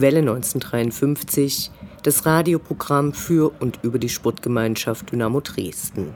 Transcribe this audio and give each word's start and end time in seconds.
Welle 0.00 0.18
1953, 0.18 1.70
das 2.02 2.26
Radioprogramm 2.26 3.12
für 3.12 3.52
und 3.60 3.78
über 3.82 3.98
die 3.98 4.08
Sportgemeinschaft 4.08 5.10
Dynamo 5.10 5.40
Dresden. 5.40 6.14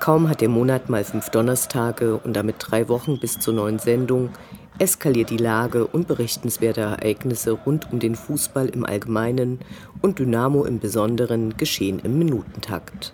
Kaum 0.00 0.28
hat 0.28 0.40
der 0.40 0.48
Monat 0.48 0.88
mal 0.88 1.04
fünf 1.04 1.28
Donnerstage 1.28 2.16
und 2.16 2.34
damit 2.34 2.56
drei 2.58 2.88
Wochen 2.88 3.20
bis 3.20 3.38
zur 3.38 3.52
neuen 3.52 3.78
Sendung, 3.78 4.30
eskaliert 4.78 5.28
die 5.28 5.36
Lage 5.36 5.86
und 5.86 6.08
berichtenswerte 6.08 6.80
Ereignisse 6.80 7.52
rund 7.52 7.92
um 7.92 7.98
den 7.98 8.14
Fußball 8.14 8.70
im 8.70 8.86
Allgemeinen 8.86 9.58
und 10.00 10.18
Dynamo 10.18 10.64
im 10.64 10.78
Besonderen 10.78 11.56
geschehen 11.58 12.00
im 12.02 12.18
Minutentakt. 12.18 13.12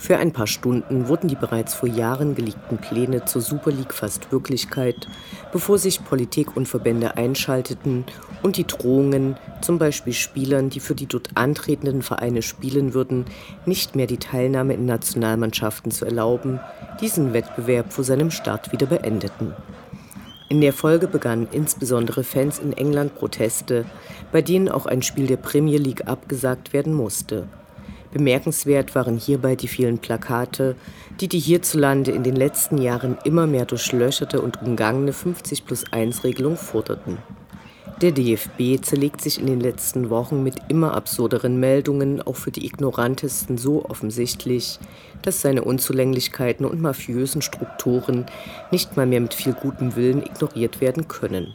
Für 0.00 0.16
ein 0.16 0.32
paar 0.32 0.46
Stunden 0.46 1.08
wurden 1.08 1.26
die 1.26 1.34
bereits 1.34 1.74
vor 1.74 1.88
Jahren 1.88 2.36
gelegten 2.36 2.78
Pläne 2.78 3.24
zur 3.24 3.42
Super 3.42 3.72
League 3.72 3.92
fast 3.92 4.30
Wirklichkeit, 4.30 5.08
bevor 5.52 5.76
sich 5.76 6.04
Politik 6.04 6.56
und 6.56 6.68
Verbände 6.68 7.16
einschalteten 7.16 8.04
und 8.42 8.56
die 8.56 8.66
Drohungen, 8.66 9.36
zum 9.60 9.78
Beispiel 9.78 10.12
Spielern, 10.12 10.70
die 10.70 10.78
für 10.78 10.94
die 10.94 11.06
dort 11.06 11.30
antretenden 11.34 12.02
Vereine 12.02 12.42
spielen 12.42 12.94
würden, 12.94 13.24
nicht 13.66 13.96
mehr 13.96 14.06
die 14.06 14.18
Teilnahme 14.18 14.74
in 14.74 14.86
Nationalmannschaften 14.86 15.90
zu 15.90 16.04
erlauben, 16.04 16.60
diesen 17.00 17.32
Wettbewerb 17.32 17.92
vor 17.92 18.04
seinem 18.04 18.30
Start 18.30 18.70
wieder 18.72 18.86
beendeten. 18.86 19.52
In 20.48 20.60
der 20.60 20.72
Folge 20.72 21.08
begannen 21.08 21.48
insbesondere 21.50 22.22
Fans 22.22 22.60
in 22.60 22.72
England 22.72 23.16
Proteste, 23.16 23.84
bei 24.32 24.42
denen 24.42 24.68
auch 24.68 24.86
ein 24.86 25.02
Spiel 25.02 25.26
der 25.26 25.36
Premier 25.36 25.78
League 25.78 26.06
abgesagt 26.06 26.72
werden 26.72 26.94
musste. 26.94 27.48
Bemerkenswert 28.18 28.94
waren 28.96 29.16
hierbei 29.16 29.54
die 29.54 29.68
vielen 29.68 29.98
Plakate, 29.98 30.74
die 31.20 31.28
die 31.28 31.38
hierzulande 31.38 32.10
in 32.10 32.24
den 32.24 32.34
letzten 32.34 32.76
Jahren 32.76 33.16
immer 33.24 33.46
mehr 33.46 33.64
durchlöcherte 33.64 34.42
und 34.42 34.60
umgangene 34.60 35.12
50 35.12 35.64
plus 35.64 35.84
1 35.92 36.24
Regelung 36.24 36.56
forderten. 36.56 37.18
Der 38.02 38.10
DFB 38.10 38.82
zerlegt 38.82 39.20
sich 39.20 39.40
in 39.40 39.46
den 39.46 39.60
letzten 39.60 40.10
Wochen 40.10 40.42
mit 40.42 40.56
immer 40.68 40.94
absurderen 40.94 41.60
Meldungen 41.60 42.20
auch 42.20 42.36
für 42.36 42.50
die 42.50 42.66
Ignorantesten 42.66 43.56
so 43.56 43.84
offensichtlich, 43.84 44.80
dass 45.22 45.40
seine 45.40 45.62
Unzulänglichkeiten 45.62 46.66
und 46.66 46.80
mafiösen 46.80 47.40
Strukturen 47.40 48.26
nicht 48.72 48.96
mal 48.96 49.06
mehr 49.06 49.20
mit 49.20 49.34
viel 49.34 49.52
gutem 49.52 49.94
Willen 49.94 50.22
ignoriert 50.22 50.80
werden 50.80 51.06
können. 51.06 51.54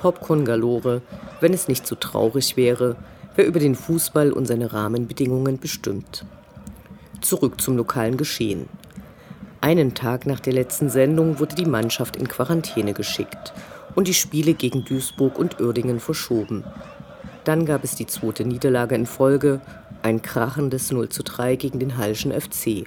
Popcorn 0.00 0.44
galore, 0.44 1.02
wenn 1.40 1.52
es 1.52 1.68
nicht 1.68 1.86
so 1.86 1.96
traurig 1.96 2.56
wäre, 2.56 2.96
wer 3.36 3.46
über 3.46 3.60
den 3.60 3.74
Fußball 3.74 4.32
und 4.32 4.46
seine 4.46 4.72
Rahmenbedingungen 4.72 5.58
bestimmt. 5.58 6.24
Zurück 7.20 7.60
zum 7.60 7.76
lokalen 7.76 8.16
Geschehen. 8.16 8.68
Einen 9.60 9.94
Tag 9.94 10.26
nach 10.26 10.40
der 10.40 10.54
letzten 10.54 10.88
Sendung 10.88 11.38
wurde 11.38 11.54
die 11.54 11.66
Mannschaft 11.66 12.16
in 12.16 12.28
Quarantäne 12.28 12.94
geschickt 12.94 13.52
und 13.94 14.08
die 14.08 14.14
Spiele 14.14 14.54
gegen 14.54 14.84
Duisburg 14.84 15.38
und 15.38 15.60
Uerdingen 15.60 16.00
verschoben. 16.00 16.64
Dann 17.44 17.66
gab 17.66 17.84
es 17.84 17.94
die 17.94 18.06
zweite 18.06 18.44
Niederlage 18.44 18.94
in 18.94 19.06
Folge, 19.06 19.60
ein 20.02 20.22
krachendes 20.22 20.90
0 20.90 21.08
zu 21.10 21.22
3 21.22 21.56
gegen 21.56 21.78
den 21.78 21.98
Hallischen 21.98 22.32
FC. 22.32 22.86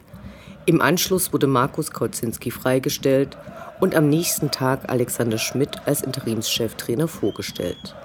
Im 0.65 0.81
Anschluss 0.81 1.33
wurde 1.33 1.47
Markus 1.47 1.91
Kocinski 1.91 2.49
freigestellt 2.49 3.37
und 3.79 3.95
am 3.95 4.09
nächsten 4.09 4.49
Tag 4.49 4.89
Alexander 4.89 5.37
Schmidt 5.37 5.81
als 5.85 6.01
Interimscheftrainer 6.01 7.07
vorgestellt. 7.07 7.95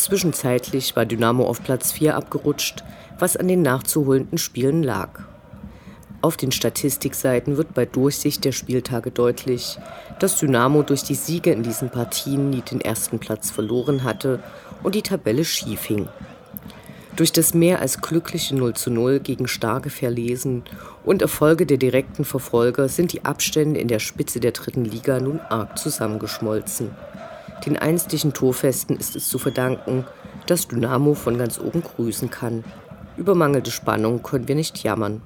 Zwischenzeitlich 0.00 0.96
war 0.96 1.04
Dynamo 1.04 1.46
auf 1.46 1.62
Platz 1.62 1.92
4 1.92 2.16
abgerutscht, 2.16 2.82
was 3.18 3.36
an 3.36 3.48
den 3.48 3.60
nachzuholenden 3.60 4.38
Spielen 4.38 4.82
lag. 4.82 5.24
Auf 6.22 6.38
den 6.38 6.52
Statistikseiten 6.52 7.58
wird 7.58 7.74
bei 7.74 7.84
Durchsicht 7.84 8.46
der 8.46 8.52
Spieltage 8.52 9.10
deutlich, 9.10 9.78
dass 10.18 10.38
Dynamo 10.38 10.84
durch 10.84 11.02
die 11.02 11.14
Siege 11.14 11.52
in 11.52 11.62
diesen 11.62 11.90
Partien 11.90 12.48
nie 12.48 12.62
den 12.62 12.80
ersten 12.80 13.18
Platz 13.18 13.50
verloren 13.50 14.02
hatte 14.02 14.42
und 14.82 14.94
die 14.94 15.02
Tabelle 15.02 15.44
schief 15.44 15.84
hing. 15.84 16.08
Durch 17.14 17.30
das 17.30 17.52
mehr 17.52 17.80
als 17.80 18.00
glückliche 18.00 18.56
0 18.56 18.72
zu 18.72 18.90
0 18.90 19.20
gegen 19.20 19.48
starke 19.48 19.90
Verlesen 19.90 20.62
und 21.04 21.20
Erfolge 21.20 21.66
der 21.66 21.76
direkten 21.76 22.24
Verfolger 22.24 22.88
sind 22.88 23.12
die 23.12 23.26
Abstände 23.26 23.78
in 23.78 23.88
der 23.88 23.98
Spitze 23.98 24.40
der 24.40 24.52
dritten 24.52 24.86
Liga 24.86 25.20
nun 25.20 25.40
arg 25.40 25.76
zusammengeschmolzen. 25.76 26.92
Den 27.66 27.76
einstigen 27.76 28.32
Torfesten 28.32 28.96
ist 28.96 29.16
es 29.16 29.28
zu 29.28 29.38
verdanken, 29.38 30.06
dass 30.46 30.68
Dynamo 30.68 31.14
von 31.14 31.36
ganz 31.36 31.60
oben 31.60 31.82
grüßen 31.82 32.30
kann. 32.30 32.64
Über 33.16 33.34
mangelnde 33.34 33.70
Spannung 33.70 34.22
können 34.22 34.48
wir 34.48 34.54
nicht 34.54 34.82
jammern. 34.82 35.20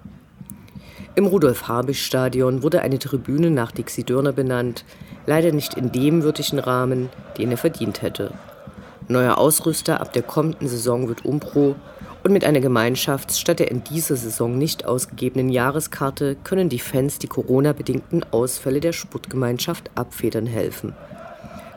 Im 1.15 1.27
Rudolf-Habisch-Stadion 1.27 2.65
wurde 2.65 2.83
eine 2.83 2.99
Tribüne 2.99 3.51
nach 3.51 3.71
Dixie 3.71 4.03
Dörner 4.03 4.33
benannt, 4.33 4.85
leider 5.27 5.53
nicht 5.53 5.75
in 5.75 5.93
dem 5.93 6.25
würdigen 6.25 6.59
Rahmen, 6.59 7.09
den 7.39 7.53
er 7.53 7.57
verdient 7.57 8.03
hätte. 8.03 8.33
Neuer 9.07 9.39
Ausrüster 9.39 10.01
ab 10.01 10.13
der 10.13 10.23
kommenden 10.23 10.67
Saison 10.67 11.09
wird 11.09 11.25
Umpro 11.25 11.77
und 12.25 12.33
mit 12.33 12.45
einer 12.45 12.59
Gemeinschafts- 12.59 13.39
statt 13.39 13.61
der 13.61 13.71
in 13.71 13.85
dieser 13.85 14.17
Saison 14.17 14.59
nicht 14.59 14.87
ausgegebenen 14.87 15.51
Jahreskarte 15.51 16.37
können 16.43 16.69
die 16.69 16.81
Fans 16.81 17.19
die 17.21 17.29
Corona-bedingten 17.29 18.25
Ausfälle 18.33 18.81
der 18.81 18.93
Sputtgemeinschaft 18.93 19.91
abfedern 19.95 20.47
helfen. 20.47 20.95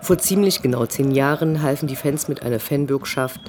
Vor 0.07 0.17
ziemlich 0.17 0.61
genau 0.61 0.85
zehn 0.85 1.11
Jahren 1.11 1.61
halfen 1.61 1.87
die 1.87 1.97
Fans 1.97 2.29
mit 2.29 2.41
einer 2.41 2.61
Fanbürgschaft, 2.61 3.41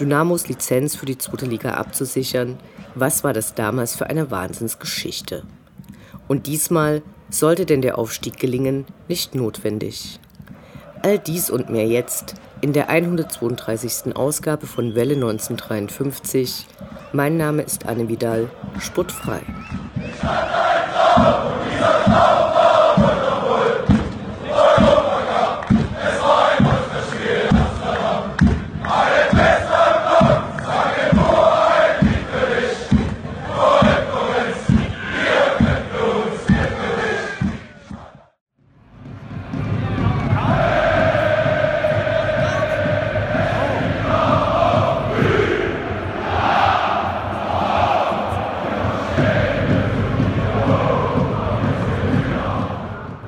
Dynamos 0.00 0.48
Lizenz 0.48 0.96
für 0.96 1.04
die 1.04 1.18
zweite 1.18 1.44
Liga 1.44 1.74
abzusichern. 1.74 2.56
Was 2.94 3.22
war 3.22 3.34
das 3.34 3.52
damals 3.52 3.94
für 3.94 4.06
eine 4.06 4.30
Wahnsinnsgeschichte? 4.30 5.42
Und 6.26 6.46
diesmal 6.46 7.02
sollte 7.28 7.66
denn 7.66 7.82
der 7.82 7.98
Aufstieg 7.98 8.38
gelingen, 8.38 8.86
nicht 9.08 9.34
notwendig. 9.34 10.18
All 11.02 11.18
dies 11.18 11.50
und 11.50 11.68
mehr 11.68 11.86
jetzt 11.86 12.36
in 12.62 12.72
der 12.72 12.88
132. 12.88 14.16
Ausgabe 14.16 14.66
von 14.66 14.94
Welle 14.94 15.16
1953. 15.16 16.66
Mein 17.12 17.36
Name 17.36 17.60
ist 17.60 17.84
Anne 17.84 18.08
Vidal, 18.08 18.48
spottfrei. 18.80 19.42
Ich 21.68 22.45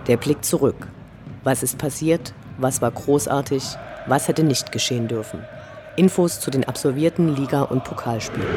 Der 0.08 0.16
Blick 0.16 0.42
zurück. 0.42 0.88
Was 1.44 1.62
ist 1.62 1.76
passiert? 1.76 2.32
Was 2.56 2.80
war 2.80 2.90
großartig? 2.90 3.62
Was 4.06 4.26
hätte 4.26 4.42
nicht 4.42 4.72
geschehen 4.72 5.06
dürfen? 5.06 5.44
Infos 5.96 6.40
zu 6.40 6.50
den 6.50 6.64
absolvierten 6.64 7.36
Liga- 7.36 7.62
und 7.62 7.84
Pokalspielen. 7.84 8.48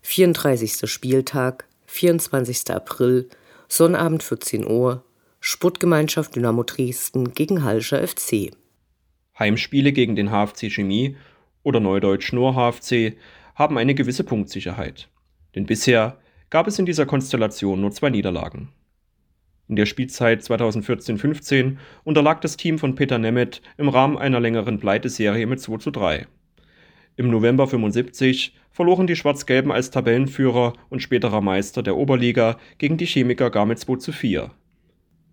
Vierunddreißigster 0.00 0.86
Spieltag, 0.86 1.66
24. 1.86 2.70
April, 2.70 3.28
Sonnabend 3.68 4.22
14 4.22 4.66
Uhr, 4.66 5.04
Sportgemeinschaft 5.40 6.34
Dynamo 6.34 6.62
Dresden 6.62 7.34
gegen 7.34 7.62
Hallscher 7.62 8.06
FC. 8.06 8.52
Heimspiele 9.38 9.92
gegen 9.92 10.16
den 10.16 10.30
HFC 10.30 10.70
Chemie 10.70 11.16
oder 11.62 11.80
neudeutsch 11.80 12.32
nur 12.32 12.54
HFC 12.54 13.16
haben 13.54 13.78
eine 13.78 13.94
gewisse 13.94 14.24
Punktsicherheit. 14.24 15.08
Denn 15.54 15.66
bisher 15.66 16.18
gab 16.50 16.66
es 16.66 16.78
in 16.78 16.86
dieser 16.86 17.06
Konstellation 17.06 17.80
nur 17.80 17.90
zwei 17.92 18.10
Niederlagen. 18.10 18.68
In 19.68 19.76
der 19.76 19.86
Spielzeit 19.86 20.42
2014-15 20.42 21.76
unterlag 22.04 22.40
das 22.40 22.56
Team 22.56 22.78
von 22.78 22.94
Peter 22.94 23.18
Nemeth 23.18 23.62
im 23.78 23.88
Rahmen 23.88 24.18
einer 24.18 24.40
längeren 24.40 24.78
Pleiteserie 24.78 25.46
mit 25.46 25.60
2 25.60 25.78
zu 25.78 25.90
3. 25.90 26.26
Im 27.16 27.30
November 27.30 27.66
75 27.66 28.54
verloren 28.70 29.06
die 29.06 29.16
Schwarz-Gelben 29.16 29.70
als 29.70 29.90
Tabellenführer 29.90 30.72
und 30.88 31.00
späterer 31.00 31.40
Meister 31.40 31.82
der 31.82 31.96
Oberliga 31.96 32.58
gegen 32.78 32.96
die 32.96 33.06
Chemiker 33.06 33.50
gar 33.50 33.66
mit 33.66 33.78
2 33.78 33.96
zu 33.96 34.12
4. 34.12 34.50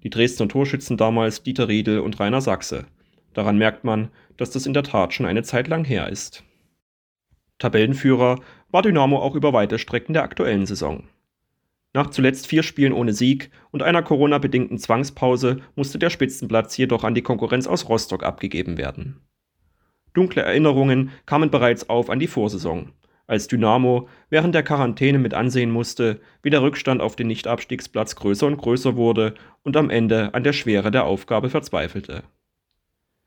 Die 0.03 0.09
Dresdner 0.09 0.47
Torschützen 0.47 0.97
damals 0.97 1.43
Dieter 1.43 1.67
Riedel 1.67 1.99
und 1.99 2.19
Rainer 2.19 2.41
Sachse. 2.41 2.85
Daran 3.33 3.57
merkt 3.57 3.83
man, 3.83 4.09
dass 4.37 4.51
das 4.51 4.65
in 4.65 4.73
der 4.73 4.83
Tat 4.83 5.13
schon 5.13 5.25
eine 5.25 5.43
Zeit 5.43 5.67
lang 5.67 5.85
her 5.85 6.09
ist. 6.09 6.43
Tabellenführer 7.59 8.39
war 8.71 8.81
Dynamo 8.81 9.19
auch 9.19 9.35
über 9.35 9.53
weite 9.53 9.79
Strecken 9.79 10.13
der 10.13 10.23
aktuellen 10.23 10.65
Saison. 10.65 11.03
Nach 11.93 12.09
zuletzt 12.09 12.47
vier 12.47 12.63
Spielen 12.63 12.93
ohne 12.93 13.13
Sieg 13.13 13.49
und 13.71 13.81
einer 13.81 14.03
Corona-bedingten 14.03 14.77
Zwangspause 14.77 15.61
musste 15.75 15.97
der 15.97 16.11
Spitzenplatz 16.11 16.77
jedoch 16.77 17.03
an 17.03 17.15
die 17.15 17.23
Konkurrenz 17.23 17.65
aus 17.67 17.89
Rostock 17.89 18.23
abgegeben 18.23 18.77
werden. 18.77 19.21
Dunkle 20.13 20.43
Erinnerungen 20.43 21.11
kamen 21.25 21.49
bereits 21.49 21.89
auf 21.89 22.09
an 22.09 22.19
die 22.19 22.27
Vorsaison, 22.27 22.93
als 23.27 23.47
Dynamo 23.47 24.07
während 24.29 24.55
der 24.55 24.63
Quarantäne 24.63 25.19
mit 25.19 25.33
ansehen 25.33 25.71
musste, 25.71 26.19
wie 26.43 26.49
der 26.49 26.61
Rückstand 26.61 27.01
auf 27.01 27.15
den 27.15 27.27
Nichtabstiegsplatz 27.27 28.15
größer 28.15 28.47
und 28.47 28.57
größer 28.57 28.95
wurde 28.95 29.33
und 29.63 29.75
am 29.75 29.89
Ende 29.89 30.33
an 30.33 30.43
der 30.43 30.53
Schwere 30.53 30.91
der 30.91 31.05
Aufgabe 31.05 31.49
verzweifelte. 31.49 32.23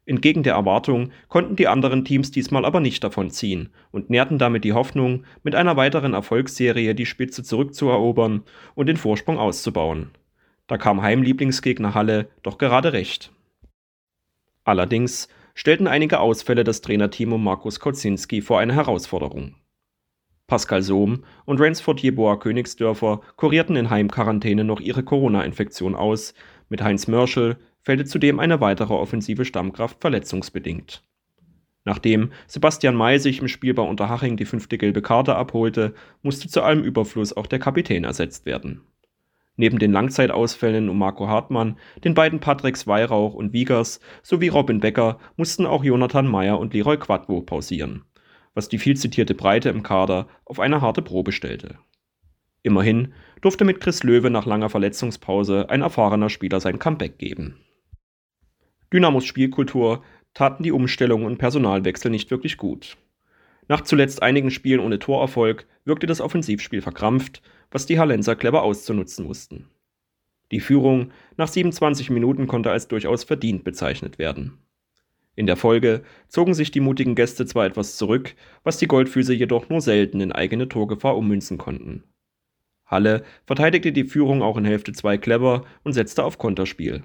Entgegen 0.05 0.43
der 0.43 0.55
Erwartung 0.55 1.13
konnten 1.29 1.55
die 1.55 1.69
anderen 1.69 2.05
Teams 2.05 2.33
diesmal 2.33 2.65
aber 2.65 2.81
nicht 2.81 3.05
davon 3.05 3.31
ziehen 3.31 3.71
und 3.93 4.11
nährten 4.11 4.39
damit 4.39 4.65
die 4.65 4.73
Hoffnung, 4.73 5.25
mit 5.45 5.55
einer 5.55 5.77
weiteren 5.77 6.13
Erfolgsserie 6.13 6.95
die 6.95 7.07
Spitze 7.07 7.45
zurückzuerobern 7.45 8.43
und 8.75 8.87
den 8.87 8.97
Vorsprung 8.97 9.39
auszubauen. 9.39 10.11
Da 10.67 10.77
kam 10.77 11.03
Heimlieblingsgegner 11.03 11.95
Halle 11.95 12.29
doch 12.43 12.59
gerade 12.59 12.93
recht. 12.93 13.33
Allerdings 14.65 15.29
stellten 15.55 15.87
einige 15.87 16.19
Ausfälle 16.19 16.65
das 16.65 16.81
Trainerteam 16.81 17.33
um 17.33 17.45
Markus 17.45 17.79
Kocinski 17.79 18.41
vor 18.41 18.59
eine 18.59 18.75
Herausforderung. 18.75 19.55
Pascal 20.47 20.83
Sohm 20.83 21.25
und 21.45 21.61
Ransford 21.61 22.01
Jeboa 22.01 22.37
Königsdörfer 22.37 23.21
kurierten 23.37 23.77
in 23.77 23.91
Heimquarantäne 23.91 24.65
noch 24.65 24.81
ihre 24.81 25.03
Corona-Infektion 25.03 25.95
aus, 25.95 26.35
mit 26.69 26.83
Heinz 26.83 27.07
Mörschel 27.07 27.59
fällte 27.83 28.05
zudem 28.05 28.41
eine 28.41 28.61
weitere 28.61 28.95
offensive 28.95 29.45
Stammkraft 29.45 30.01
verletzungsbedingt. 30.01 31.05
Nachdem 31.85 32.31
Sebastian 32.47 32.95
May 32.95 33.19
sich 33.19 33.41
im 33.41 33.49
Spiel 33.49 33.75
bei 33.75 33.83
Unterhaching 33.83 34.37
die 34.37 34.45
fünfte 34.45 34.79
gelbe 34.79 35.03
Karte 35.03 35.35
abholte, 35.35 35.95
musste 36.23 36.49
zu 36.49 36.63
allem 36.63 36.85
Überfluss 36.85 37.37
auch 37.37 37.47
der 37.47 37.59
Kapitän 37.59 38.05
ersetzt 38.05 38.47
werden. 38.47 38.83
Neben 39.57 39.79
den 39.79 39.93
Langzeitausfällen 39.93 40.89
um 40.89 40.99
Marco 40.99 41.29
Hartmann, 41.29 41.77
den 42.05 42.15
beiden 42.15 42.41
Patricks 42.41 42.87
Weihrauch 42.87 43.35
und 43.35 43.53
Wiegers 43.53 44.01
sowie 44.23 44.49
Robin 44.49 44.81
Becker 44.81 45.19
mussten 45.37 45.67
auch 45.67 45.85
Jonathan 45.85 46.27
Meyer 46.27 46.59
und 46.59 46.73
Leroy 46.73 46.97
Quadvo 46.97 47.43
pausieren, 47.43 48.05
was 48.55 48.69
die 48.69 48.79
viel 48.79 48.97
zitierte 48.97 49.35
Breite 49.35 49.69
im 49.69 49.83
Kader 49.83 50.29
auf 50.45 50.59
eine 50.59 50.81
harte 50.81 51.03
Probe 51.03 51.33
stellte. 51.33 51.79
Immerhin 52.63 53.13
durfte 53.41 53.65
mit 53.65 53.81
Chris 53.81 54.05
Löwe 54.05 54.31
nach 54.31 54.47
langer 54.47 54.71
Verletzungspause 54.71 55.69
ein 55.69 55.83
erfahrener 55.83 56.31
Spieler 56.31 56.61
sein 56.61 56.79
Comeback 56.79 57.19
geben. 57.19 57.59
Dynamos 58.93 59.25
Spielkultur 59.25 60.03
taten 60.35 60.63
die 60.63 60.73
Umstellung 60.73 61.25
und 61.25 61.39
Personalwechsel 61.39 62.11
nicht 62.11 62.31
wirklich 62.31 62.57
gut. 62.57 62.97
Nach 63.69 63.81
zuletzt 63.81 64.23
einigen 64.23 64.51
Spielen 64.51 64.81
ohne 64.81 64.99
Torerfolg 64.99 65.67
wirkte 65.85 66.07
das 66.07 66.21
Offensivspiel 66.21 66.83
verkrampft 66.83 67.43
was 67.73 67.87
die 67.87 67.99
Hallenser 67.99 68.37
clever 68.37 68.63
auszunutzen 68.63 69.27
wussten. 69.27 69.69
Die 70.53 70.61
Führung 70.61 71.11
nach 71.37 71.49
27 71.49 72.11
Minuten 72.11 72.47
konnte 72.47 72.71
als 72.71 72.87
durchaus 72.87 73.25
verdient 73.25 73.65
bezeichnet 73.65 74.19
werden. 74.19 74.59
In 75.35 75.47
der 75.47 75.57
Folge 75.57 76.03
zogen 76.29 76.53
sich 76.53 76.71
die 76.71 76.81
mutigen 76.81 77.15
Gäste 77.15 77.47
zwar 77.47 77.65
etwas 77.65 77.97
zurück, 77.97 78.35
was 78.63 78.77
die 78.77 78.87
Goldfüße 78.87 79.33
jedoch 79.33 79.71
nur 79.71 79.81
selten 79.81 80.21
in 80.21 80.31
eigene 80.31 80.69
Torgefahr 80.69 81.17
ummünzen 81.17 81.57
konnten. 81.57 82.05
Halle 82.85 83.25
verteidigte 83.47 83.93
die 83.93 84.05
Führung 84.05 84.43
auch 84.43 84.59
in 84.59 84.67
Hälfte 84.67 84.93
2 84.93 85.17
clever 85.17 85.65
und 85.83 85.95
setzte 85.95 86.23
auf 86.23 86.37
Konterspiel. 86.37 87.03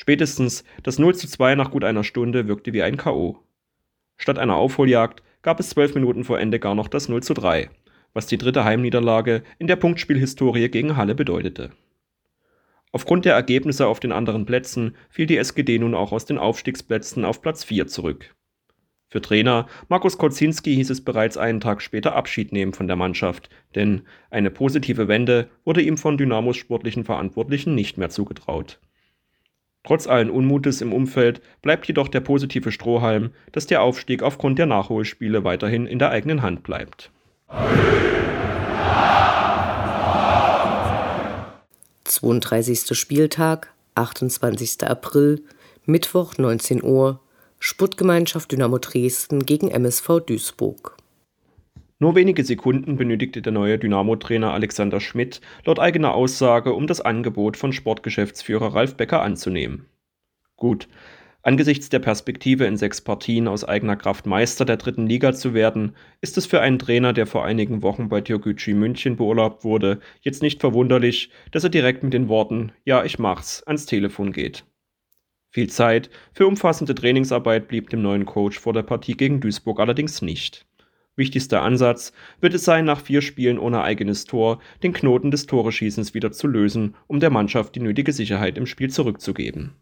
Spätestens 0.00 0.64
das 0.82 0.98
0 0.98 1.14
zu 1.14 1.28
2 1.28 1.56
nach 1.56 1.70
gut 1.70 1.84
einer 1.84 2.04
Stunde 2.04 2.48
wirkte 2.48 2.72
wie 2.72 2.82
ein 2.82 2.96
K.O. 2.96 3.36
Statt 4.16 4.38
einer 4.38 4.56
Aufholjagd 4.56 5.22
gab 5.42 5.60
es 5.60 5.68
zwölf 5.68 5.94
Minuten 5.94 6.24
vor 6.24 6.40
Ende 6.40 6.58
gar 6.58 6.74
noch 6.74 6.88
das 6.88 7.10
0 7.10 7.22
zu 7.22 7.34
3, 7.34 7.68
was 8.14 8.26
die 8.26 8.38
dritte 8.38 8.64
Heimniederlage 8.64 9.42
in 9.58 9.66
der 9.66 9.76
Punktspielhistorie 9.76 10.70
gegen 10.70 10.96
Halle 10.96 11.14
bedeutete. 11.14 11.72
Aufgrund 12.92 13.26
der 13.26 13.34
Ergebnisse 13.34 13.88
auf 13.88 14.00
den 14.00 14.10
anderen 14.10 14.46
Plätzen 14.46 14.96
fiel 15.10 15.26
die 15.26 15.36
SGD 15.36 15.78
nun 15.78 15.94
auch 15.94 16.12
aus 16.12 16.24
den 16.24 16.38
Aufstiegsplätzen 16.38 17.26
auf 17.26 17.42
Platz 17.42 17.62
4 17.64 17.86
zurück. 17.86 18.34
Für 19.08 19.20
Trainer 19.20 19.66
Markus 19.90 20.16
Kocinski 20.16 20.76
hieß 20.76 20.88
es 20.88 21.04
bereits 21.04 21.36
einen 21.36 21.60
Tag 21.60 21.82
später 21.82 22.16
Abschied 22.16 22.52
nehmen 22.52 22.72
von 22.72 22.86
der 22.86 22.96
Mannschaft, 22.96 23.50
denn 23.74 24.06
eine 24.30 24.50
positive 24.50 25.08
Wende 25.08 25.50
wurde 25.66 25.82
ihm 25.82 25.98
von 25.98 26.16
Dynamos 26.16 26.56
sportlichen 26.56 27.04
Verantwortlichen 27.04 27.74
nicht 27.74 27.98
mehr 27.98 28.08
zugetraut. 28.08 28.80
Trotz 29.82 30.06
allen 30.06 30.30
Unmutes 30.30 30.82
im 30.82 30.92
Umfeld 30.92 31.40
bleibt 31.62 31.86
jedoch 31.86 32.08
der 32.08 32.20
positive 32.20 32.70
Strohhalm, 32.70 33.30
dass 33.52 33.66
der 33.66 33.82
Aufstieg 33.82 34.22
aufgrund 34.22 34.58
der 34.58 34.66
Nachholspiele 34.66 35.42
weiterhin 35.42 35.86
in 35.86 35.98
der 35.98 36.10
eigenen 36.10 36.42
Hand 36.42 36.62
bleibt. 36.62 37.10
32. 42.04 42.98
Spieltag, 42.98 43.72
28. 43.94 44.82
April, 44.84 45.42
Mittwoch 45.86 46.36
19 46.36 46.82
Uhr, 46.82 47.20
Sputtgemeinschaft 47.58 48.52
Dynamo 48.52 48.78
Dresden 48.78 49.46
gegen 49.46 49.70
MSV 49.70 50.20
Duisburg. 50.26 50.96
Nur 52.00 52.14
wenige 52.14 52.44
Sekunden 52.44 52.96
benötigte 52.96 53.42
der 53.42 53.52
neue 53.52 53.78
Dynamo-Trainer 53.78 54.52
Alexander 54.54 55.00
Schmidt 55.00 55.42
laut 55.64 55.78
eigener 55.78 56.14
Aussage, 56.14 56.72
um 56.72 56.86
das 56.86 57.02
Angebot 57.02 57.58
von 57.58 57.74
Sportgeschäftsführer 57.74 58.74
Ralf 58.74 58.96
Becker 58.96 59.22
anzunehmen. 59.22 59.84
Gut, 60.56 60.88
Angesichts 61.42 61.88
der 61.88 62.00
Perspektive, 62.00 62.66
in 62.66 62.76
sechs 62.76 63.00
Partien 63.00 63.48
aus 63.48 63.64
eigener 63.64 63.96
Kraft 63.96 64.26
Meister 64.26 64.66
der 64.66 64.76
dritten 64.76 65.06
Liga 65.06 65.32
zu 65.32 65.54
werden, 65.54 65.94
ist 66.20 66.36
es 66.36 66.44
für 66.44 66.60
einen 66.60 66.78
Trainer, 66.78 67.14
der 67.14 67.26
vor 67.26 67.46
einigen 67.46 67.82
Wochen 67.82 68.10
bei 68.10 68.20
Türkgücü 68.20 68.74
München 68.74 69.16
beurlaubt 69.16 69.64
wurde, 69.64 70.00
jetzt 70.20 70.42
nicht 70.42 70.60
verwunderlich, 70.60 71.30
dass 71.50 71.64
er 71.64 71.70
direkt 71.70 72.02
mit 72.02 72.12
den 72.12 72.28
Worten 72.28 72.72
Ja, 72.84 73.04
ich 73.04 73.18
mach's 73.18 73.62
ans 73.62 73.86
Telefon 73.86 74.32
geht. 74.32 74.64
Viel 75.48 75.70
Zeit 75.70 76.10
für 76.34 76.46
umfassende 76.46 76.94
Trainingsarbeit 76.94 77.68
blieb 77.68 77.88
dem 77.88 78.02
neuen 78.02 78.26
Coach 78.26 78.58
vor 78.58 78.74
der 78.74 78.82
Partie 78.82 79.16
gegen 79.16 79.40
Duisburg 79.40 79.80
allerdings 79.80 80.20
nicht. 80.20 80.66
Wichtigster 81.16 81.62
Ansatz 81.62 82.12
wird 82.40 82.54
es 82.54 82.64
sein, 82.64 82.84
nach 82.84 83.00
vier 83.00 83.20
Spielen 83.20 83.58
ohne 83.58 83.82
eigenes 83.82 84.24
Tor 84.24 84.60
den 84.82 84.92
Knoten 84.92 85.30
des 85.30 85.46
Toreschießens 85.46 86.14
wieder 86.14 86.32
zu 86.32 86.46
lösen, 86.46 86.94
um 87.06 87.20
der 87.20 87.30
Mannschaft 87.30 87.74
die 87.74 87.80
nötige 87.80 88.12
Sicherheit 88.12 88.56
im 88.56 88.66
Spiel 88.66 88.90
zurückzugeben. 88.90 89.74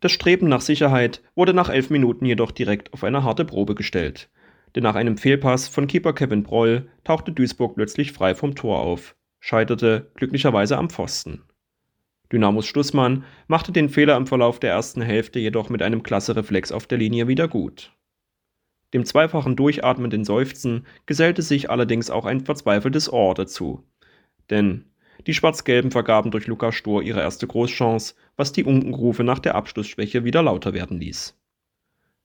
Das 0.00 0.12
Streben 0.12 0.48
nach 0.48 0.60
Sicherheit 0.60 1.22
wurde 1.34 1.54
nach 1.54 1.68
elf 1.68 1.90
Minuten 1.90 2.26
jedoch 2.26 2.50
direkt 2.50 2.92
auf 2.92 3.02
eine 3.02 3.24
harte 3.24 3.44
Probe 3.44 3.74
gestellt. 3.74 4.30
Denn 4.74 4.82
nach 4.82 4.94
einem 4.94 5.16
Fehlpass 5.16 5.68
von 5.68 5.86
Keeper 5.86 6.12
Kevin 6.12 6.42
Broll 6.42 6.88
tauchte 7.02 7.32
Duisburg 7.32 7.74
plötzlich 7.76 8.12
frei 8.12 8.34
vom 8.34 8.54
Tor 8.54 8.80
auf, 8.80 9.16
scheiterte 9.40 10.10
glücklicherweise 10.14 10.76
am 10.76 10.90
Pfosten. 10.90 11.42
Dynamos 12.30 12.66
Stussmann 12.66 13.24
machte 13.46 13.72
den 13.72 13.88
Fehler 13.88 14.16
im 14.16 14.26
Verlauf 14.26 14.60
der 14.60 14.70
ersten 14.70 15.00
Hälfte 15.00 15.38
jedoch 15.38 15.70
mit 15.70 15.82
einem 15.82 16.02
klasse 16.02 16.36
Reflex 16.36 16.72
auf 16.72 16.86
der 16.86 16.98
Linie 16.98 17.28
wieder 17.28 17.48
gut. 17.48 17.95
Dem 18.94 19.04
zweifachen 19.04 19.56
durchatmenden 19.56 20.24
Seufzen 20.24 20.86
gesellte 21.06 21.42
sich 21.42 21.70
allerdings 21.70 22.10
auch 22.10 22.24
ein 22.24 22.44
verzweifeltes 22.44 23.12
Ohr 23.12 23.34
dazu. 23.34 23.82
Denn 24.50 24.84
die 25.26 25.34
Schwarz-Gelben 25.34 25.90
vergaben 25.90 26.30
durch 26.30 26.46
Lukas 26.46 26.74
Stor 26.74 27.02
ihre 27.02 27.20
erste 27.20 27.46
Großchance, 27.46 28.14
was 28.36 28.52
die 28.52 28.64
Unkenrufe 28.64 29.24
nach 29.24 29.38
der 29.38 29.54
Abschlussschwäche 29.54 30.24
wieder 30.24 30.42
lauter 30.42 30.72
werden 30.72 31.00
ließ. 31.00 31.36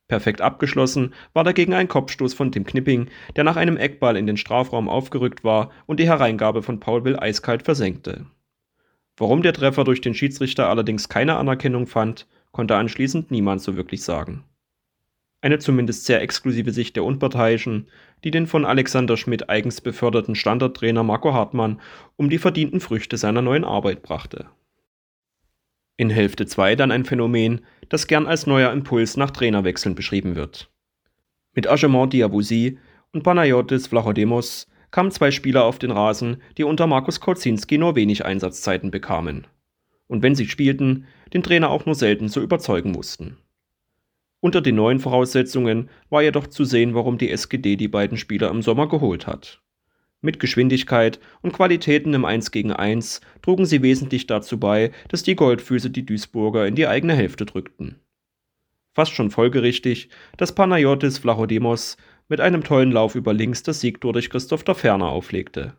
Perfekt 0.07 0.41
abgeschlossen 0.41 1.13
war 1.33 1.45
dagegen 1.45 1.73
ein 1.73 1.87
Kopfstoß 1.87 2.33
von 2.33 2.51
Tim 2.51 2.65
Knipping, 2.65 3.09
der 3.37 3.45
nach 3.45 3.55
einem 3.55 3.77
Eckball 3.77 4.17
in 4.17 4.27
den 4.27 4.35
Strafraum 4.35 4.89
aufgerückt 4.89 5.45
war 5.45 5.71
und 5.85 6.01
die 6.01 6.07
Hereingabe 6.07 6.61
von 6.61 6.81
Paul 6.81 7.05
Will 7.05 7.17
eiskalt 7.17 7.63
versenkte. 7.63 8.25
Warum 9.15 9.41
der 9.41 9.53
Treffer 9.53 9.85
durch 9.85 10.01
den 10.01 10.13
Schiedsrichter 10.13 10.67
allerdings 10.67 11.07
keine 11.07 11.37
Anerkennung 11.37 11.87
fand, 11.87 12.27
konnte 12.51 12.75
anschließend 12.75 13.31
niemand 13.31 13.61
so 13.61 13.77
wirklich 13.77 14.03
sagen. 14.03 14.43
Eine 15.41 15.57
zumindest 15.57 16.05
sehr 16.05 16.21
exklusive 16.21 16.71
Sicht 16.71 16.95
der 16.95 17.03
Unparteiischen, 17.03 17.87
die 18.23 18.29
den 18.29 18.45
von 18.45 18.63
Alexander 18.63 19.17
Schmidt 19.17 19.49
eigens 19.49 19.81
beförderten 19.81 20.35
Standardtrainer 20.35 21.03
Marco 21.03 21.33
Hartmann 21.33 21.81
um 22.15 22.29
die 22.29 22.37
verdienten 22.37 22.79
Früchte 22.79 23.17
seiner 23.17 23.41
neuen 23.41 23.63
Arbeit 23.63 24.03
brachte. 24.03 24.45
In 25.97 26.11
Hälfte 26.11 26.45
2 26.45 26.75
dann 26.75 26.91
ein 26.91 27.05
Phänomen, 27.05 27.61
das 27.89 28.05
gern 28.05 28.27
als 28.27 28.45
neuer 28.45 28.71
Impuls 28.71 29.17
nach 29.17 29.31
Trainerwechseln 29.31 29.95
beschrieben 29.95 30.35
wird. 30.35 30.71
Mit 31.53 31.67
Agement 31.67 32.13
Diabusi 32.13 32.77
und 33.11 33.23
Panayotis 33.23 33.87
Vlachodemos 33.87 34.67
kamen 34.91 35.11
zwei 35.11 35.31
Spieler 35.31 35.63
auf 35.63 35.79
den 35.79 35.91
Rasen, 35.91 36.41
die 36.57 36.63
unter 36.63 36.85
Markus 36.85 37.19
Kolzinski 37.19 37.77
nur 37.77 37.95
wenig 37.95 38.25
Einsatzzeiten 38.25 38.91
bekamen. 38.91 39.47
und 40.07 40.23
wenn 40.23 40.35
sie 40.35 40.47
spielten, 40.49 41.05
den 41.33 41.41
Trainer 41.41 41.69
auch 41.69 41.85
nur 41.85 41.95
selten 41.95 42.27
zu 42.27 42.41
überzeugen 42.41 42.91
mussten. 42.91 43.37
Unter 44.41 44.59
den 44.61 44.75
neuen 44.75 44.99
Voraussetzungen 44.99 45.89
war 46.09 46.23
jedoch 46.23 46.47
zu 46.47 46.65
sehen, 46.65 46.95
warum 46.95 47.19
die 47.19 47.29
SGD 47.29 47.75
die 47.75 47.87
beiden 47.87 48.17
Spieler 48.17 48.49
im 48.49 48.63
Sommer 48.63 48.89
geholt 48.89 49.27
hat. 49.27 49.61
Mit 50.19 50.39
Geschwindigkeit 50.39 51.19
und 51.41 51.53
Qualitäten 51.53 52.13
im 52.15 52.25
1 52.25 52.51
gegen 52.51 52.71
1 52.73 53.21
trugen 53.43 53.65
sie 53.65 53.83
wesentlich 53.83 54.25
dazu 54.27 54.59
bei, 54.59 54.91
dass 55.09 55.21
die 55.23 55.35
Goldfüße 55.35 55.91
die 55.91 56.05
Duisburger 56.05 56.65
in 56.65 56.75
die 56.75 56.87
eigene 56.87 57.13
Hälfte 57.13 57.45
drückten. 57.45 57.99
Fast 58.93 59.13
schon 59.13 59.29
folgerichtig, 59.29 60.09
dass 60.37 60.53
Panayotis 60.53 61.19
Vlachodemos 61.19 61.97
mit 62.27 62.41
einem 62.41 62.63
tollen 62.63 62.91
Lauf 62.91 63.15
über 63.15 63.33
links 63.33 63.61
das 63.61 63.79
Siegtor 63.79 64.11
durch 64.11 64.29
Christoph 64.29 64.63
der 64.63 64.75
Ferner 64.75 65.09
auflegte. 65.09 65.75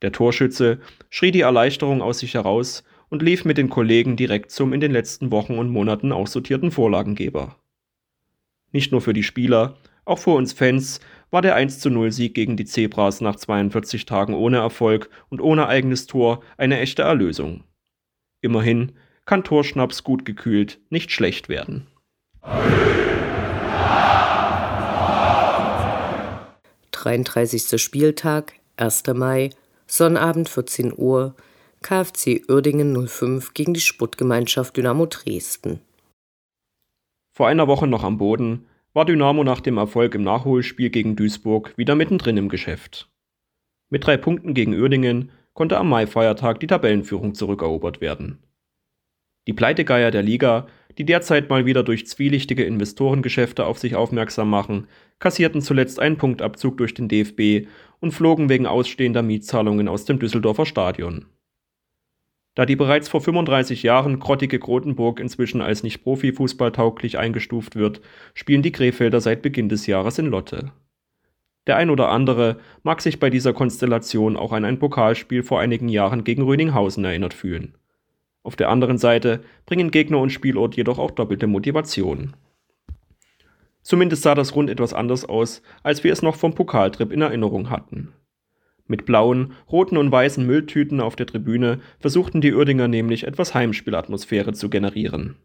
Der 0.00 0.12
Torschütze 0.12 0.80
schrie 1.10 1.32
die 1.32 1.40
Erleichterung 1.40 2.00
aus 2.00 2.20
sich 2.20 2.34
heraus 2.34 2.82
und 3.08 3.22
lief 3.22 3.44
mit 3.44 3.58
den 3.58 3.68
Kollegen 3.68 4.16
direkt 4.16 4.50
zum 4.50 4.72
in 4.72 4.80
den 4.80 4.92
letzten 4.92 5.30
Wochen 5.30 5.58
und 5.58 5.70
Monaten 5.70 6.12
aussortierten 6.12 6.70
Vorlagengeber. 6.70 7.57
Nicht 8.72 8.92
nur 8.92 9.00
für 9.00 9.12
die 9.12 9.22
Spieler, 9.22 9.76
auch 10.04 10.18
für 10.18 10.30
uns 10.30 10.52
Fans 10.52 11.00
war 11.30 11.42
der 11.42 11.56
10 11.68 12.10
Sieg 12.10 12.34
gegen 12.34 12.56
die 12.56 12.64
Zebras 12.64 13.20
nach 13.20 13.36
42 13.36 14.06
Tagen 14.06 14.34
ohne 14.34 14.58
Erfolg 14.58 15.10
und 15.28 15.40
ohne 15.40 15.68
eigenes 15.68 16.06
Tor 16.06 16.42
eine 16.56 16.78
echte 16.80 17.02
Erlösung. 17.02 17.64
Immerhin 18.40 18.92
kann 19.26 19.44
Torschnaps 19.44 20.04
gut 20.04 20.24
gekühlt 20.24 20.80
nicht 20.88 21.10
schlecht 21.10 21.48
werden. 21.48 21.86
33. 26.92 27.80
Spieltag, 27.80 28.54
1. 28.76 29.04
Mai, 29.14 29.50
Sonnabend 29.86 30.48
14 30.48 30.92
Uhr, 30.96 31.34
KfC 31.82 32.42
Uerdingen 32.48 33.06
05 33.06 33.54
gegen 33.54 33.72
die 33.72 33.80
Sportgemeinschaft 33.80 34.76
Dynamo 34.76 35.06
Dresden. 35.06 35.80
Vor 37.38 37.46
einer 37.46 37.68
Woche 37.68 37.86
noch 37.86 38.02
am 38.02 38.18
Boden 38.18 38.66
war 38.94 39.04
Dynamo 39.04 39.44
nach 39.44 39.60
dem 39.60 39.76
Erfolg 39.76 40.16
im 40.16 40.24
Nachholspiel 40.24 40.90
gegen 40.90 41.14
Duisburg 41.14 41.72
wieder 41.78 41.94
mittendrin 41.94 42.36
im 42.36 42.48
Geschäft. 42.48 43.08
Mit 43.90 44.04
drei 44.04 44.16
Punkten 44.16 44.54
gegen 44.54 44.74
Uerdingen 44.74 45.30
konnte 45.52 45.78
am 45.78 45.88
Mai-Feiertag 45.88 46.58
die 46.58 46.66
Tabellenführung 46.66 47.34
zurückerobert 47.34 48.00
werden. 48.00 48.42
Die 49.46 49.52
Pleitegeier 49.52 50.10
der 50.10 50.24
Liga, 50.24 50.66
die 50.98 51.04
derzeit 51.04 51.48
mal 51.48 51.64
wieder 51.64 51.84
durch 51.84 52.08
zwielichtige 52.08 52.64
Investorengeschäfte 52.64 53.66
auf 53.66 53.78
sich 53.78 53.94
aufmerksam 53.94 54.50
machen, 54.50 54.88
kassierten 55.20 55.62
zuletzt 55.62 56.00
einen 56.00 56.18
Punktabzug 56.18 56.76
durch 56.76 56.92
den 56.92 57.06
DFB 57.06 57.68
und 58.00 58.10
flogen 58.10 58.48
wegen 58.48 58.66
ausstehender 58.66 59.22
Mietzahlungen 59.22 59.86
aus 59.86 60.04
dem 60.06 60.18
Düsseldorfer 60.18 60.66
Stadion. 60.66 61.26
Da 62.58 62.66
die 62.66 62.74
bereits 62.74 63.08
vor 63.08 63.20
35 63.20 63.84
Jahren 63.84 64.18
grottige 64.18 64.58
Grotenburg 64.58 65.20
inzwischen 65.20 65.60
als 65.60 65.84
nicht 65.84 66.02
profifußballtauglich 66.02 67.16
eingestuft 67.16 67.76
wird, 67.76 68.00
spielen 68.34 68.62
die 68.62 68.72
Krefelder 68.72 69.20
seit 69.20 69.42
Beginn 69.42 69.68
des 69.68 69.86
Jahres 69.86 70.18
in 70.18 70.26
Lotte. 70.26 70.72
Der 71.68 71.76
ein 71.76 71.88
oder 71.88 72.08
andere 72.08 72.56
mag 72.82 73.00
sich 73.00 73.20
bei 73.20 73.30
dieser 73.30 73.52
Konstellation 73.52 74.36
auch 74.36 74.50
an 74.50 74.64
ein 74.64 74.80
Pokalspiel 74.80 75.44
vor 75.44 75.60
einigen 75.60 75.88
Jahren 75.88 76.24
gegen 76.24 76.42
Röninghausen 76.42 77.04
erinnert 77.04 77.32
fühlen. 77.32 77.76
Auf 78.42 78.56
der 78.56 78.70
anderen 78.70 78.98
Seite 78.98 79.44
bringen 79.64 79.92
Gegner 79.92 80.18
und 80.18 80.30
Spielort 80.30 80.74
jedoch 80.74 80.98
auch 80.98 81.12
doppelte 81.12 81.46
Motivation. 81.46 82.34
Zumindest 83.82 84.22
sah 84.24 84.34
das 84.34 84.56
rund 84.56 84.68
etwas 84.68 84.94
anders 84.94 85.24
aus, 85.24 85.62
als 85.84 86.02
wir 86.02 86.12
es 86.12 86.22
noch 86.22 86.34
vom 86.34 86.56
Pokaltrip 86.56 87.12
in 87.12 87.22
Erinnerung 87.22 87.70
hatten. 87.70 88.14
Mit 88.88 89.04
blauen, 89.04 89.52
roten 89.70 89.98
und 89.98 90.10
weißen 90.10 90.44
Mülltüten 90.44 91.00
auf 91.00 91.14
der 91.14 91.26
Tribüne 91.26 91.80
versuchten 92.00 92.40
die 92.40 92.54
Uerdinger 92.54 92.88
nämlich 92.88 93.24
etwas 93.26 93.54
Heimspielatmosphäre 93.54 94.54
zu 94.54 94.70
generieren. 94.70 95.36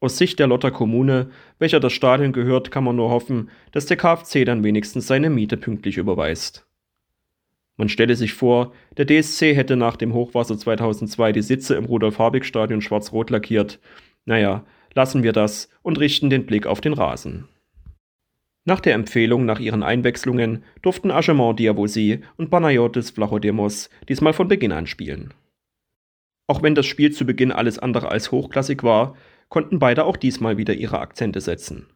Aus 0.00 0.18
Sicht 0.18 0.38
der 0.38 0.46
Lotter 0.46 0.70
Kommune, 0.70 1.30
welcher 1.58 1.80
das 1.80 1.92
Stadion 1.92 2.32
gehört, 2.32 2.70
kann 2.70 2.84
man 2.84 2.94
nur 2.94 3.10
hoffen, 3.10 3.50
dass 3.72 3.86
der 3.86 3.96
KfC 3.96 4.44
dann 4.44 4.62
wenigstens 4.62 5.06
seine 5.06 5.30
Miete 5.30 5.56
pünktlich 5.56 5.96
überweist. 5.96 6.66
Man 7.76 7.88
stelle 7.88 8.14
sich 8.14 8.34
vor, 8.34 8.72
der 8.96 9.06
DSC 9.06 9.54
hätte 9.54 9.74
nach 9.76 9.96
dem 9.96 10.14
Hochwasser 10.14 10.56
2002 10.56 11.32
die 11.32 11.42
Sitze 11.42 11.74
im 11.74 11.86
Rudolf-Habig-Stadion 11.86 12.82
schwarz-rot 12.82 13.30
lackiert. 13.30 13.80
Naja, 14.26 14.64
lassen 14.94 15.24
wir 15.24 15.32
das 15.32 15.68
und 15.82 15.98
richten 15.98 16.30
den 16.30 16.46
Blick 16.46 16.66
auf 16.66 16.80
den 16.80 16.92
Rasen. 16.92 17.48
Nach 18.66 18.80
der 18.80 18.94
Empfehlung 18.94 19.44
nach 19.44 19.60
ihren 19.60 19.82
Einwechslungen 19.82 20.64
durften 20.80 21.10
Agement 21.10 21.58
Diabosi 21.58 22.20
und 22.36 22.50
Panayotis 22.50 23.10
Vlachodemos 23.10 23.90
diesmal 24.08 24.32
von 24.32 24.48
Beginn 24.48 24.72
an 24.72 24.86
spielen. 24.86 25.34
Auch 26.46 26.62
wenn 26.62 26.74
das 26.74 26.86
Spiel 26.86 27.12
zu 27.12 27.26
Beginn 27.26 27.52
alles 27.52 27.78
andere 27.78 28.10
als 28.10 28.32
hochklassig 28.32 28.82
war, 28.82 29.16
konnten 29.50 29.78
beide 29.78 30.04
auch 30.04 30.16
diesmal 30.16 30.56
wieder 30.56 30.74
ihre 30.74 30.98
Akzente 31.00 31.40
setzen. 31.40 31.88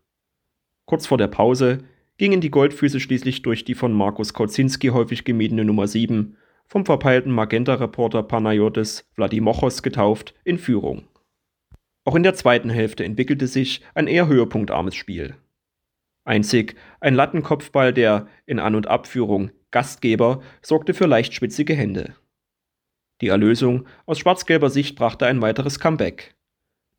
Kurz 0.86 1.06
vor 1.06 1.18
der 1.18 1.28
Pause 1.28 1.84
gingen 2.18 2.40
die 2.40 2.50
Goldfüße 2.50 3.00
schließlich 3.00 3.42
durch 3.42 3.64
die 3.64 3.74
von 3.74 3.92
Markus 3.92 4.34
Kauzinski 4.34 4.88
häufig 4.88 5.24
gemiedene 5.24 5.64
Nummer 5.64 5.86
7, 5.86 6.36
vom 6.66 6.84
verpeilten 6.84 7.32
Magenta-Reporter 7.32 8.22
Panayotis 8.22 9.08
Vladimochos 9.14 9.82
getauft, 9.82 10.34
in 10.44 10.58
Führung. 10.58 11.08
Auch 12.04 12.14
in 12.14 12.22
der 12.22 12.34
zweiten 12.34 12.70
Hälfte 12.70 13.04
entwickelte 13.04 13.46
sich 13.46 13.82
ein 13.94 14.06
eher 14.06 14.28
höhepunktarmes 14.28 14.94
Spiel. 14.94 15.36
Einzig 16.28 16.76
ein 17.00 17.14
Lattenkopfball 17.14 17.94
der, 17.94 18.28
in 18.44 18.58
An- 18.58 18.74
und 18.74 18.86
Abführung, 18.86 19.50
Gastgeber 19.70 20.42
sorgte 20.60 20.92
für 20.92 21.06
leicht 21.06 21.32
schwitzige 21.32 21.74
Hände. 21.74 22.14
Die 23.22 23.28
Erlösung 23.28 23.86
aus 24.04 24.18
schwarz-gelber 24.18 24.68
Sicht 24.68 24.94
brachte 24.94 25.26
ein 25.26 25.40
weiteres 25.40 25.80
Comeback. 25.80 26.36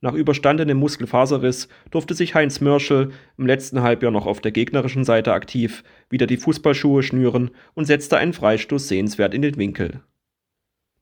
Nach 0.01 0.13
überstandenem 0.13 0.77
Muskelfaserriss 0.77 1.67
durfte 1.91 2.15
sich 2.15 2.33
Heinz 2.33 2.59
Mörschel, 2.59 3.11
im 3.37 3.45
letzten 3.45 3.81
Halbjahr 3.81 4.11
noch 4.11 4.25
auf 4.25 4.41
der 4.41 4.51
gegnerischen 4.51 5.03
Seite 5.03 5.33
aktiv, 5.33 5.83
wieder 6.09 6.25
die 6.25 6.37
Fußballschuhe 6.37 7.03
schnüren 7.03 7.51
und 7.75 7.85
setzte 7.85 8.17
einen 8.17 8.33
Freistoß 8.33 8.87
sehenswert 8.87 9.33
in 9.35 9.43
den 9.43 9.57
Winkel. 9.57 10.01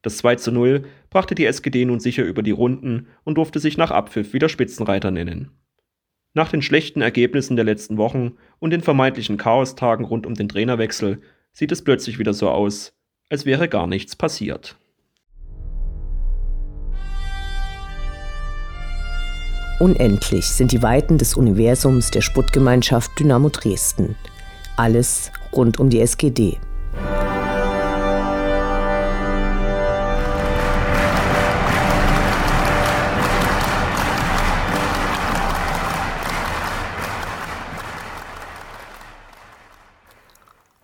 Das 0.02 0.18
2 0.18 0.36
zu 0.36 0.52
0 0.52 0.84
brachte 1.10 1.34
die 1.34 1.46
SGD 1.46 1.86
nun 1.86 2.02
sicher 2.02 2.26
über 2.26 2.44
die 2.44 2.52
Runden 2.52 3.08
und 3.24 3.36
durfte 3.36 3.60
sich 3.60 3.78
nach 3.78 3.92
Abpfiff 3.92 4.34
wieder 4.34 4.50
Spitzenreiter 4.50 5.12
nennen. 5.12 5.52
Nach 6.34 6.50
den 6.50 6.62
schlechten 6.62 7.02
Ergebnissen 7.02 7.56
der 7.56 7.66
letzten 7.66 7.98
Wochen 7.98 8.34
und 8.60 8.72
den 8.72 8.82
vermeintlichen 8.82 9.38
Chaostagen 9.38 10.06
rund 10.06 10.26
um 10.26 10.34
den 10.34 10.50
Trainerwechsel 10.50 11.22
sieht 11.54 11.72
es 11.72 11.84
plötzlich 11.84 12.20
wieder 12.20 12.34
so 12.34 12.50
aus, 12.50 12.94
als 13.30 13.46
wäre 13.46 13.68
gar 13.68 13.88
nichts 13.88 14.16
passiert. 14.16 14.78
Unendlich 19.80 20.46
sind 20.46 20.72
die 20.72 20.82
Weiten 20.82 21.20
des 21.20 21.36
Universums 21.36 22.10
der 22.10 22.22
Sputtgemeinschaft 22.22 23.12
Dynamo 23.20 23.50
Dresden. 23.50 24.16
Alles 24.76 25.32
rund 25.54 25.80
um 25.80 25.90
die 25.90 26.02
SGD. 26.02 26.58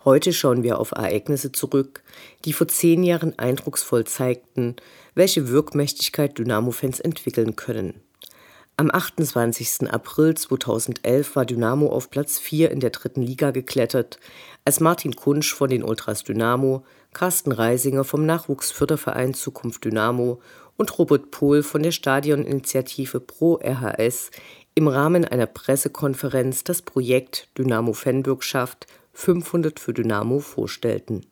Heute 0.05 0.33
schauen 0.33 0.63
wir 0.63 0.79
auf 0.79 0.91
Ereignisse 0.91 1.53
zurück, 1.53 2.03
die 2.43 2.51
vor 2.51 2.67
zehn 2.67 3.03
Jahren 3.03 3.39
eindrucksvoll 3.39 4.03
zeigten, 4.03 4.75
welche 5.15 5.47
Wirkmächtigkeit 5.47 6.37
Dynamo-Fans 6.37 6.99
entwickeln 6.99 7.55
können. 7.55 8.01
Am 8.75 8.91
28. 8.91 9.89
April 9.89 10.35
2011 10.35 11.35
war 11.37 11.45
Dynamo 11.45 11.87
auf 11.87 12.09
Platz 12.09 12.37
4 12.37 12.71
in 12.71 12.81
der 12.81 12.89
dritten 12.89 13.21
Liga 13.21 13.51
geklettert, 13.51 14.19
als 14.65 14.81
Martin 14.81 15.15
Kunsch 15.15 15.53
von 15.53 15.69
den 15.69 15.83
Ultras 15.83 16.23
Dynamo, 16.23 16.83
Carsten 17.13 17.53
Reisinger 17.53 18.03
vom 18.03 18.25
Nachwuchsförderverein 18.25 19.33
Zukunft 19.33 19.85
Dynamo 19.85 20.41
und 20.75 20.97
Robert 20.97 21.31
Pohl 21.31 21.63
von 21.63 21.83
der 21.83 21.91
Stadioninitiative 21.91 23.21
Pro 23.21 23.59
RHS 23.63 24.31
im 24.75 24.87
Rahmen 24.87 25.23
einer 25.23 25.45
Pressekonferenz 25.45 26.63
das 26.63 26.81
Projekt 26.81 27.47
Dynamo 27.57 27.93
Fanbürgschaft 27.93 28.87
500 29.13 29.79
für 29.79 29.93
Dynamo 29.93 30.39
vorstellten. 30.39 31.25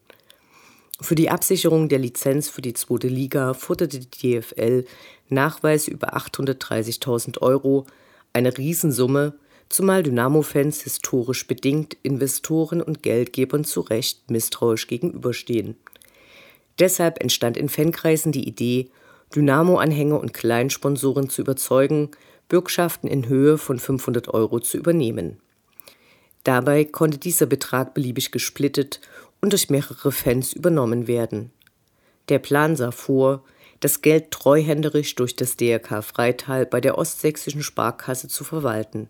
Für 1.02 1.16
die 1.16 1.30
Absicherung 1.32 1.90
der 1.90 2.00
Lizenz 2.00 2.48
für 2.48 2.62
die 2.62 2.74
zweite 2.74 3.08
Liga 3.08 3.56
forderte 3.56 4.00
die 4.00 4.40
DFL 4.40 4.86
Nachweis 5.30 5.88
über 5.88 6.16
830.000 6.16 7.40
Euro, 7.42 7.88
eine 8.34 8.56
Riesensumme, 8.56 9.34
zumal 9.68 10.04
Dynamo-Fans 10.04 10.82
historisch 10.84 11.48
bedingt 11.48 11.98
Investoren 12.04 12.82
und 12.82 13.02
Geldgebern 13.02 13.64
zu 13.64 13.82
Recht 13.82 14.30
misstrauisch 14.30 14.88
gegenüberstehen. 14.88 15.76
Deshalb 16.78 17.22
entstand 17.22 17.58
in 17.58 17.70
Fankreisen 17.70 18.32
die 18.32 18.48
Idee, 18.48 18.90
Dynamo-Anhänger 19.36 20.20
und 20.20 20.34
Kleinsponsoren 20.34 21.30
zu 21.30 21.42
überzeugen, 21.42 22.12
Bürgschaften 22.48 23.08
in 23.08 23.28
Höhe 23.28 23.58
von 23.58 23.80
500 23.80 24.28
Euro 24.34 24.60
zu 24.60 24.78
übernehmen. 24.78 25.38
Dabei 26.44 26.86
konnte 26.86 27.18
dieser 27.18 27.46
Betrag 27.46 27.94
beliebig 27.94 28.32
gesplittet 28.32 29.00
und 29.42 29.54
durch 29.54 29.70
mehrere 29.70 30.12
Fans 30.12 30.54
übernommen 30.54 31.08
werden. 31.08 31.52
Der 32.30 32.40
Plan 32.40 32.76
sah 32.76 32.92
vor, 32.92 33.44
das 33.80 34.02
Geld 34.02 34.32
treuhänderisch 34.32 35.16
durch 35.16 35.36
das 35.36 35.58
DRK 35.58 36.04
Freital 36.04 36.66
bei 36.66 36.80
der 36.80 36.98
Ostsächsischen 36.98 37.64
Sparkasse 37.64 38.28
zu 38.28 38.44
verwalten. 38.44 39.10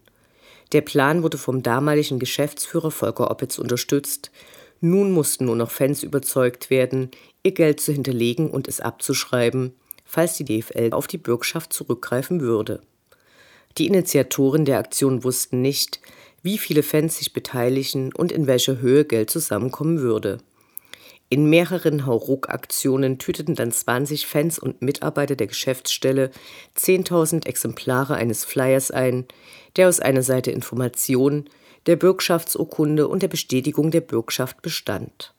Der 0.71 0.81
Plan 0.81 1.21
wurde 1.23 1.37
vom 1.37 1.61
damaligen 1.61 2.19
Geschäftsführer 2.19 2.91
Volker 2.91 3.29
Oppitz 3.29 3.57
unterstützt. 3.59 4.31
Nun 4.79 5.11
mussten 5.11 5.45
nur 5.45 5.57
noch 5.57 5.69
Fans 5.69 6.03
überzeugt 6.03 6.69
werden, 6.69 7.11
ihr 7.43 7.51
Geld 7.51 7.81
zu 7.81 7.91
hinterlegen 7.91 8.49
und 8.49 8.69
es 8.69 8.79
abzuschreiben, 8.79 9.73
falls 10.05 10.37
die 10.37 10.45
DFL 10.45 10.93
auf 10.93 11.07
die 11.07 11.17
Bürgschaft 11.17 11.73
zurückgreifen 11.73 12.39
würde. 12.39 12.81
Die 13.77 13.87
Initiatoren 13.87 14.65
der 14.65 14.79
Aktion 14.79 15.23
wussten 15.23 15.61
nicht, 15.61 15.99
wie 16.43 16.57
viele 16.57 16.83
Fans 16.83 17.17
sich 17.17 17.33
beteiligen 17.33 18.13
und 18.13 18.31
in 18.31 18.47
welcher 18.47 18.79
Höhe 18.79 19.05
Geld 19.05 19.29
zusammenkommen 19.29 19.99
würde. 19.99 20.39
In 21.29 21.49
mehreren 21.49 22.05
Hauruck-Aktionen 22.05 23.17
tüteten 23.17 23.55
dann 23.55 23.71
20 23.71 24.27
Fans 24.27 24.59
und 24.59 24.81
Mitarbeiter 24.81 25.37
der 25.37 25.47
Geschäftsstelle 25.47 26.29
10.000 26.77 27.45
Exemplare 27.45 28.15
eines 28.15 28.43
Flyers 28.43 28.91
ein, 28.91 29.25
der 29.77 29.87
aus 29.87 30.01
einer 30.01 30.23
Seite 30.23 30.51
Information, 30.51 31.45
der 31.85 31.95
Bürgschaftsurkunde 31.95 33.07
und 33.07 33.23
der 33.23 33.29
Bestätigung 33.29 33.91
der 33.91 34.01
Bürgschaft 34.01 34.61
bestand. 34.61 35.33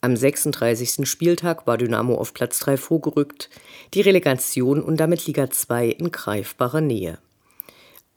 Am 0.00 0.16
36. 0.16 1.08
Spieltag 1.08 1.66
war 1.66 1.78
Dynamo 1.78 2.16
auf 2.16 2.34
Platz 2.34 2.58
3 2.58 2.76
vorgerückt, 2.76 3.48
die 3.94 4.00
Relegation 4.00 4.82
und 4.82 4.98
damit 4.98 5.26
Liga 5.26 5.50
2 5.50 5.86
in 5.86 6.10
greifbarer 6.10 6.80
Nähe. 6.80 7.18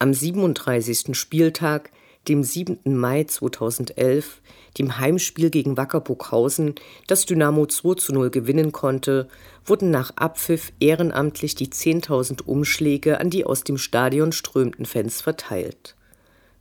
Am 0.02 0.14
37. 0.14 1.14
Spieltag 1.14 1.90
dem 2.26 2.42
7. 2.42 2.78
Mai 2.84 3.24
2011, 3.24 4.40
dem 4.78 4.96
Heimspiel 4.96 5.50
gegen 5.50 5.76
Wacker 5.76 6.00
Burghausen, 6.00 6.74
das 7.06 7.26
Dynamo 7.26 7.66
2 7.66 7.96
zu 7.96 8.14
0 8.14 8.30
gewinnen 8.30 8.72
konnte, 8.72 9.28
wurden 9.62 9.90
nach 9.90 10.12
Abpfiff 10.16 10.72
ehrenamtlich 10.80 11.54
die 11.54 11.68
10.000 11.68 12.44
Umschläge 12.44 13.20
an 13.20 13.28
die 13.28 13.44
aus 13.44 13.62
dem 13.62 13.76
Stadion 13.76 14.32
strömten 14.32 14.86
Fans 14.86 15.20
verteilt. 15.20 15.96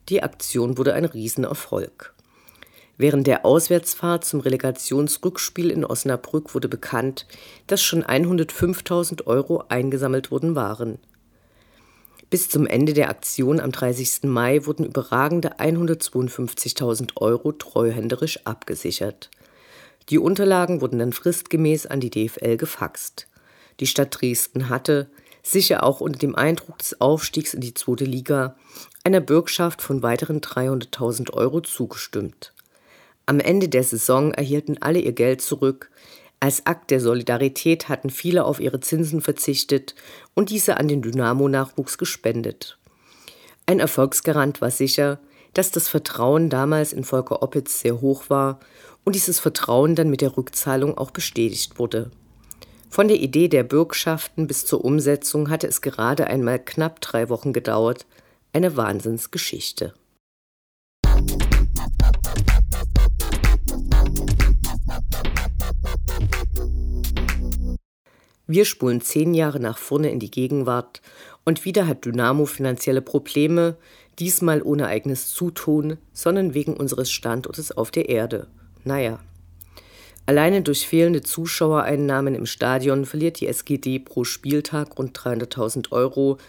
Die 0.10 0.22
Aktion 0.22 0.78
wurde 0.78 0.94
ein 0.94 1.06
Riesenerfolg. 1.06 2.14
Während 2.98 3.26
der 3.26 3.46
Auswärtsfahrt 3.46 4.26
zum 4.26 4.42
Relegationsrückspiel 4.42 5.72
in 5.72 5.86
Osnabrück 5.86 6.54
wurde 6.54 6.68
bekannt, 6.68 7.26
dass 7.68 7.82
schon 7.82 8.04
105.000 8.04 9.28
Euro 9.28 9.64
eingesammelt 9.70 10.30
worden 10.30 10.56
waren. 10.56 11.00
Bis 12.30 12.48
zum 12.48 12.68
Ende 12.68 12.94
der 12.94 13.10
Aktion 13.10 13.60
am 13.60 13.72
30. 13.72 14.24
Mai 14.24 14.66
wurden 14.66 14.86
überragende 14.86 15.60
152.000 15.60 17.18
Euro 17.18 17.52
treuhänderisch 17.52 18.46
abgesichert. 18.46 19.32
Die 20.10 20.20
Unterlagen 20.20 20.82
wurden 20.82 21.00
dann 21.00 21.14
fristgemäß 21.14 21.88
an 21.88 22.00
die 22.00 22.12
DFL 22.12 22.58
gefaxt. 22.58 23.28
Die 23.80 23.88
Stadt 23.88 24.20
Dresden 24.20 24.70
hatte, 24.70 25.10
sicher 25.42 25.82
auch 25.84 26.02
unter 26.02 26.20
dem 26.20 26.36
Eindruck 26.36 26.78
des 26.78 27.02
Aufstiegs 27.02 27.56
in 27.56 27.62
die 27.62 27.74
zweite 27.74 28.06
Liga, 28.06 28.56
einer 29.04 29.22
Bürgschaft 29.22 29.82
von 29.82 30.04
weiteren 30.04 30.42
300.000 30.42 31.34
Euro 31.34 31.62
zugestimmt. 31.62 32.54
Am 33.26 33.40
Ende 33.40 33.70
der 33.70 33.84
Saison 33.84 34.34
erhielten 34.34 34.78
alle 34.82 35.00
ihr 35.00 35.14
Geld 35.14 35.42
zurück, 35.42 35.90
als 36.40 36.66
Akt 36.66 36.92
der 36.92 37.02
Solidarität 37.02 37.90
hatten 37.90 38.10
viele 38.10 38.46
auf 38.46 38.60
ihre 38.60 38.80
Zinsen 38.80 39.22
verzichtet 39.22 39.96
und 40.36 40.50
diese 40.50 40.78
an 40.78 40.88
den 40.88 41.02
Dynamo-Nachwuchs 41.02 41.98
gespendet. 41.98 42.78
Ein 43.66 43.80
Erfolgsgarant 43.80 44.62
war 44.62 44.72
sicher, 44.72 45.20
dass 45.54 45.72
das 45.72 45.90
Vertrauen 45.90 46.50
damals 46.50 46.94
in 46.94 47.04
Volker 47.04 47.44
Oppitz 47.44 47.82
sehr 47.82 48.02
hoch 48.02 48.30
war 48.30 48.60
und 49.04 49.16
dieses 49.16 49.40
Vertrauen 49.40 49.96
dann 49.96 50.10
mit 50.10 50.22
der 50.22 50.38
Rückzahlung 50.38 50.98
auch 50.98 51.12
bestätigt 51.12 51.78
wurde. 51.78 52.12
Von 52.90 53.08
der 53.08 53.18
Idee 53.18 53.48
der 53.48 53.64
Bürgschaften 53.64 54.48
bis 54.48 54.66
zur 54.66 54.84
Umsetzung 54.84 55.50
hatte 55.50 55.68
es 55.68 55.82
gerade 55.82 56.28
einmal 56.28 56.60
knapp 56.60 57.02
drei 57.02 57.30
Wochen 57.30 57.54
gedauert. 57.54 58.06
Eine 58.54 58.78
Wahnsinnsgeschichte. 58.78 59.94
Wir 68.52 68.66
spulen 68.66 69.00
zehn 69.00 69.36
Jahre 69.36 69.60
nach 69.60 69.78
vorne 69.78 70.10
in 70.10 70.18
die 70.18 70.32
Gegenwart 70.32 71.04
und 71.46 71.66
wieder 71.66 71.86
hat 71.86 72.06
Dynamo 72.06 72.48
finanzielle 72.48 73.04
Probleme, 73.04 73.78
diesmal 74.18 74.64
ohne 74.64 74.88
eigenes 74.88 75.32
Zutun, 75.32 75.98
sondern 76.14 76.56
wegen 76.56 76.76
unseres 76.76 77.12
Standortes 77.12 77.72
auf 77.72 77.92
der 77.92 78.10
Erde. 78.10 78.48
Naja. 78.84 79.20
Alleine 80.26 80.64
durch 80.64 80.88
fehlende 80.88 81.22
Zuschauereinnahmen 81.22 82.34
im 82.34 82.48
Stadion 82.48 83.06
verliert 83.06 83.40
die 83.40 83.46
SGD 83.46 84.00
pro 84.00 84.24
Spieltag 84.24 84.98
rund 84.98 85.16
300.000 85.16 85.92
Euro. 85.92 86.40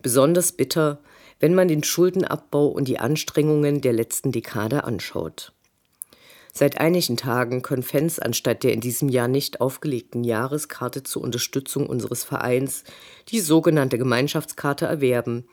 Besonders 0.00 0.52
bitter, 0.52 1.00
wenn 1.40 1.54
man 1.54 1.68
den 1.68 1.84
Schuldenabbau 1.84 2.68
und 2.68 2.88
die 2.88 2.98
Anstrengungen 2.98 3.82
der 3.82 3.92
letzten 3.92 4.32
Dekade 4.32 4.84
anschaut. 4.84 5.52
Seit 6.52 6.80
einigen 6.80 7.16
Tagen 7.16 7.62
können 7.62 7.82
Fans 7.82 8.18
anstatt 8.18 8.64
der 8.64 8.72
in 8.72 8.80
diesem 8.80 9.08
Jahr 9.08 9.28
nicht 9.28 9.60
aufgelegten 9.60 10.24
Jahreskarte 10.24 11.02
zur 11.02 11.22
Unterstützung 11.22 11.86
unseres 11.86 12.24
Vereins 12.24 12.84
die 13.28 13.40
sogenannte 13.40 13.98
Gemeinschaftskarte 13.98 14.86
erwerben, 14.86 15.46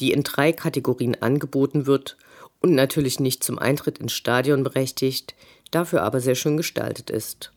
die 0.00 0.12
in 0.12 0.22
drei 0.22 0.52
Kategorien 0.52 1.20
angeboten 1.20 1.86
wird 1.86 2.16
und 2.60 2.74
natürlich 2.74 3.20
nicht 3.20 3.42
zum 3.42 3.58
Eintritt 3.58 3.98
ins 3.98 4.12
Stadion 4.12 4.62
berechtigt, 4.62 5.34
dafür 5.70 6.02
aber 6.02 6.20
sehr 6.20 6.36
schön 6.36 6.56
gestaltet 6.56 7.10
ist. 7.10 7.52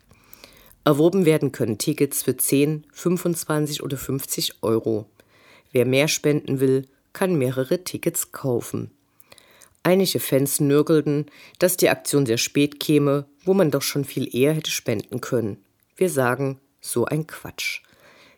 Erworben 0.83 1.25
werden 1.25 1.51
können 1.51 1.77
Tickets 1.77 2.23
für 2.23 2.35
10, 2.35 2.85
25 2.91 3.83
oder 3.83 3.97
50 3.97 4.63
Euro. 4.63 5.05
Wer 5.71 5.85
mehr 5.85 6.07
spenden 6.07 6.59
will, 6.59 6.87
kann 7.13 7.37
mehrere 7.37 7.83
Tickets 7.83 8.31
kaufen. 8.31 8.91
Einige 9.87 10.19
Fans 10.19 10.59
nörgelten, 10.59 11.27
dass 11.59 11.77
die 11.77 11.87
Aktion 11.87 12.25
sehr 12.25 12.37
spät 12.37 12.77
käme, 12.77 13.25
wo 13.45 13.53
man 13.53 13.71
doch 13.71 13.83
schon 13.83 14.03
viel 14.03 14.35
eher 14.35 14.51
hätte 14.51 14.69
spenden 14.69 15.21
können. 15.21 15.63
Wir 15.95 16.09
sagen, 16.09 16.59
so 16.81 17.05
ein 17.05 17.25
Quatsch. 17.25 17.83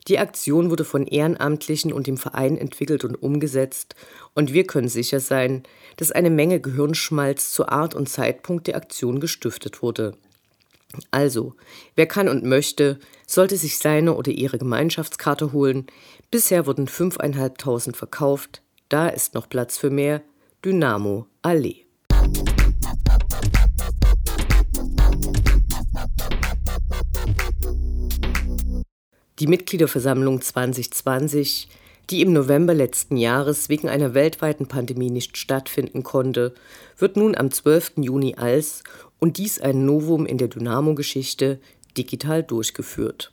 Die 0.08 0.20
Aktion 0.20 0.70
wurde 0.70 0.86
von 0.86 1.08
Ehrenamtlichen 1.08 1.92
und 1.92 2.06
dem 2.06 2.18
Verein 2.18 2.56
entwickelt 2.56 3.04
und 3.04 3.16
umgesetzt, 3.16 3.96
und 4.36 4.54
wir 4.54 4.68
können 4.68 4.90
sicher 4.90 5.20
sein, 5.20 5.64
dass 5.98 6.12
eine 6.12 6.30
Menge 6.30 6.60
Gehirnschmalz 6.60 7.52
zur 7.52 7.72
Art 7.72 7.96
und 7.96 8.08
Zeitpunkt 8.08 8.68
der 8.68 8.76
Aktion 8.76 9.20
gestiftet 9.20 9.82
wurde. 9.82 10.16
Also, 11.10 11.56
wer 11.96 12.06
kann 12.06 12.30
und 12.30 12.44
möchte, 12.44 13.00
sollte 13.26 13.58
sich 13.58 13.80
seine 13.80 14.14
oder 14.14 14.32
ihre 14.32 14.60
Gemeinschaftskarte 14.60 15.52
holen. 15.52 15.88
Bisher 16.30 16.68
wurden 16.68 16.88
5.500 16.88 17.96
verkauft, 17.96 18.62
da 18.88 19.08
ist 19.08 19.34
noch 19.34 19.50
Platz 19.50 19.80
für 19.80 19.90
mehr. 19.90 20.22
Dynamo 20.66 21.26
Allee. 21.42 21.86
Die 29.40 29.48
Mitgliederversammlung 29.48 30.42
2020, 30.42 31.70
die 32.10 32.22
im 32.22 32.34
November 32.34 32.74
letzten 32.74 33.16
Jahres 33.16 33.70
wegen 33.70 33.88
einer 33.88 34.14
weltweiten 34.14 34.68
Pandemie 34.68 35.10
nicht 35.10 35.38
stattfinden 35.38 36.04
konnte, 36.04 36.54
wird 36.98 37.16
nun 37.16 37.38
am 37.38 37.52
12. 37.52 37.94
Juni 38.02 38.36
als, 38.36 38.84
und 39.18 39.38
dies 39.38 39.62
ein 39.62 39.86
Novum 39.86 40.26
in 40.26 40.38
der 40.38 40.50
Dynamo-Geschichte, 40.50 41.62
digital 41.98 42.44
durchgeführt. 42.44 43.32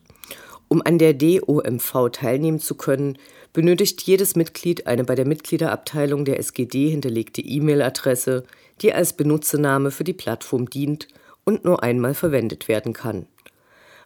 Um 0.69 0.81
an 0.81 0.99
der 0.99 1.13
DOMV 1.13 2.11
teilnehmen 2.13 2.61
zu 2.61 2.77
können, 2.77 3.19
benötigt 3.57 4.03
jedes 4.03 4.37
Mitglied 4.37 4.87
eine 4.87 5.03
bei 5.03 5.15
der 5.15 5.27
Mitgliederabteilung 5.27 6.27
der 6.27 6.39
SGD 6.39 6.91
hinterlegte 6.91 7.41
E-Mail-Adresse, 7.41 8.45
die 8.83 8.93
als 8.93 9.15
Benutzername 9.15 9.91
für 9.91 10.05
die 10.05 10.13
Plattform 10.13 10.69
dient 10.69 11.09
und 11.45 11.65
nur 11.65 11.83
einmal 11.83 12.13
verwendet 12.13 12.69
werden 12.69 12.93
kann. 12.93 13.25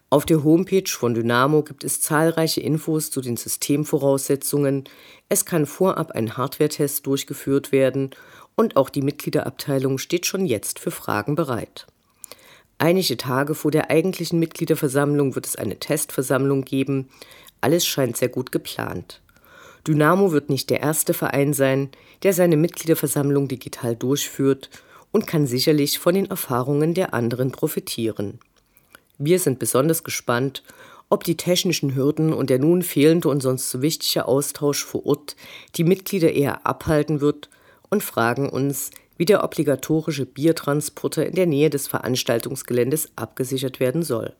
Auf 0.09 0.25
der 0.25 0.45
Homepage 0.45 0.89
von 0.89 1.13
Dynamo 1.13 1.63
gibt 1.63 1.83
es 1.83 1.99
zahlreiche 1.99 2.61
Infos 2.61 3.11
zu 3.11 3.19
den 3.19 3.35
Systemvoraussetzungen. 3.35 4.85
Es 5.27 5.43
kann 5.43 5.65
vorab 5.65 6.11
ein 6.11 6.37
Hardware-Test 6.37 7.05
durchgeführt 7.05 7.73
werden 7.73 8.11
und 8.55 8.77
auch 8.77 8.89
die 8.89 9.01
Mitgliederabteilung 9.01 9.97
steht 9.97 10.25
schon 10.25 10.45
jetzt 10.45 10.79
für 10.79 10.91
Fragen 10.91 11.35
bereit. 11.35 11.87
Einige 12.77 13.17
Tage 13.17 13.53
vor 13.53 13.71
der 13.71 13.89
eigentlichen 13.89 14.39
Mitgliederversammlung 14.39 15.35
wird 15.35 15.45
es 15.45 15.57
eine 15.57 15.77
Testversammlung 15.77 16.63
geben. 16.63 17.09
Alles 17.59 17.85
scheint 17.85 18.15
sehr 18.15 18.29
gut 18.29 18.53
geplant. 18.53 19.19
Dynamo 19.87 20.31
wird 20.31 20.49
nicht 20.49 20.69
der 20.69 20.81
erste 20.81 21.13
Verein 21.13 21.53
sein, 21.53 21.89
der 22.23 22.33
seine 22.33 22.57
Mitgliederversammlung 22.57 23.47
digital 23.47 23.95
durchführt 23.95 24.69
und 25.11 25.27
kann 25.27 25.47
sicherlich 25.47 25.99
von 25.99 26.15
den 26.15 26.29
Erfahrungen 26.29 26.93
der 26.93 27.13
anderen 27.13 27.51
profitieren. 27.51 28.39
Wir 29.17 29.39
sind 29.39 29.59
besonders 29.59 30.03
gespannt, 30.03 30.63
ob 31.09 31.23
die 31.25 31.35
technischen 31.35 31.95
Hürden 31.95 32.31
und 32.31 32.49
der 32.49 32.59
nun 32.59 32.83
fehlende 32.83 33.27
und 33.27 33.41
sonst 33.41 33.69
so 33.69 33.81
wichtige 33.81 34.25
Austausch 34.25 34.85
vor 34.85 35.05
Ort 35.05 35.35
die 35.75 35.83
Mitglieder 35.83 36.31
eher 36.31 36.65
abhalten 36.65 37.19
wird 37.19 37.49
und 37.89 38.01
fragen 38.01 38.49
uns, 38.49 38.91
wie 39.17 39.25
der 39.25 39.43
obligatorische 39.43 40.25
Biertransporter 40.25 41.25
in 41.25 41.35
der 41.35 41.45
Nähe 41.45 41.69
des 41.69 41.87
Veranstaltungsgeländes 41.87 43.11
abgesichert 43.15 43.79
werden 43.79 44.03
soll. 44.03 44.33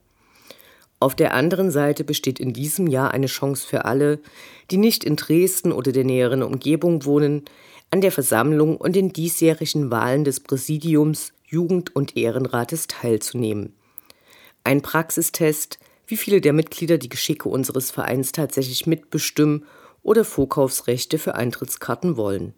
Auf 1.02 1.16
der 1.16 1.34
anderen 1.34 1.72
Seite 1.72 2.04
besteht 2.04 2.40
in 2.40 2.54
diesem 2.54 2.86
Jahr 2.86 3.10
eine 3.10 3.26
Chance 3.26 3.66
für 3.66 3.86
alle, 3.86 4.20
die 4.70 4.78
nicht 4.78 5.04
in 5.04 5.16
Dresden 5.16 5.72
oder 5.72 5.92
der 5.92 6.04
näheren 6.04 6.44
Umgebung 6.44 7.06
wohnen, 7.06 7.44
an 7.90 8.02
der 8.02 8.12
Versammlung 8.12 8.78
und 8.78 8.96
den 8.96 9.12
diesjährigen 9.12 9.90
Wahlen 9.90 10.26
des 10.26 10.42
Präsidiums, 10.42 11.34
Jugend- 11.44 11.96
und 11.96 12.16
Ehrenrates 12.16 12.86
teilzunehmen. 12.86 13.74
Ein 14.64 14.84
Praxistest, 14.84 15.80
wie 16.06 16.18
viele 16.18 16.40
der 16.40 16.54
Mitglieder 16.54 17.00
die 17.00 17.10
Geschicke 17.10 17.50
unseres 17.50 17.90
Vereins 17.90 18.32
tatsächlich 18.32 18.86
mitbestimmen 18.86 19.66
oder 20.04 20.24
Vorkaufsrechte 20.24 21.18
für 21.18 21.34
Eintrittskarten 21.34 22.16
wollen. 22.16 22.54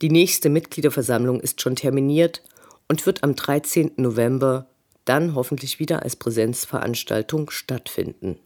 Die 0.00 0.10
nächste 0.10 0.50
Mitgliederversammlung 0.50 1.40
ist 1.40 1.62
schon 1.62 1.76
terminiert 1.76 2.42
und 2.88 3.06
wird 3.06 3.22
am 3.22 3.36
13. 3.36 3.92
November 3.98 4.66
dann 5.04 5.34
hoffentlich 5.34 5.78
wieder 5.78 6.02
als 6.02 6.16
Präsenzveranstaltung 6.16 7.50
stattfinden. 7.50 8.38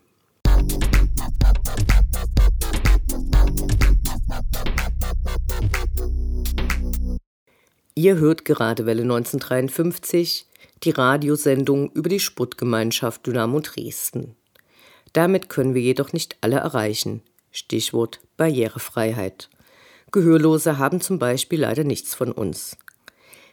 Ihr 7.94 8.16
hört 8.16 8.44
gerade 8.44 8.84
Welle 8.84 9.02
1953, 9.02 10.46
die 10.82 10.90
Radiosendung 10.90 11.90
über 11.92 12.08
die 12.08 12.20
Sportgemeinschaft 12.20 13.26
Dynamo 13.26 13.60
Dresden. 13.60 14.36
Damit 15.12 15.48
können 15.48 15.74
wir 15.74 15.80
jedoch 15.80 16.12
nicht 16.12 16.36
alle 16.42 16.56
erreichen. 16.56 17.22
Stichwort 17.50 18.20
Barrierefreiheit. 18.36 19.48
Gehörlose 20.12 20.76
haben 20.78 21.00
zum 21.00 21.18
Beispiel 21.18 21.60
leider 21.60 21.84
nichts 21.84 22.14
von 22.14 22.32
uns. 22.32 22.76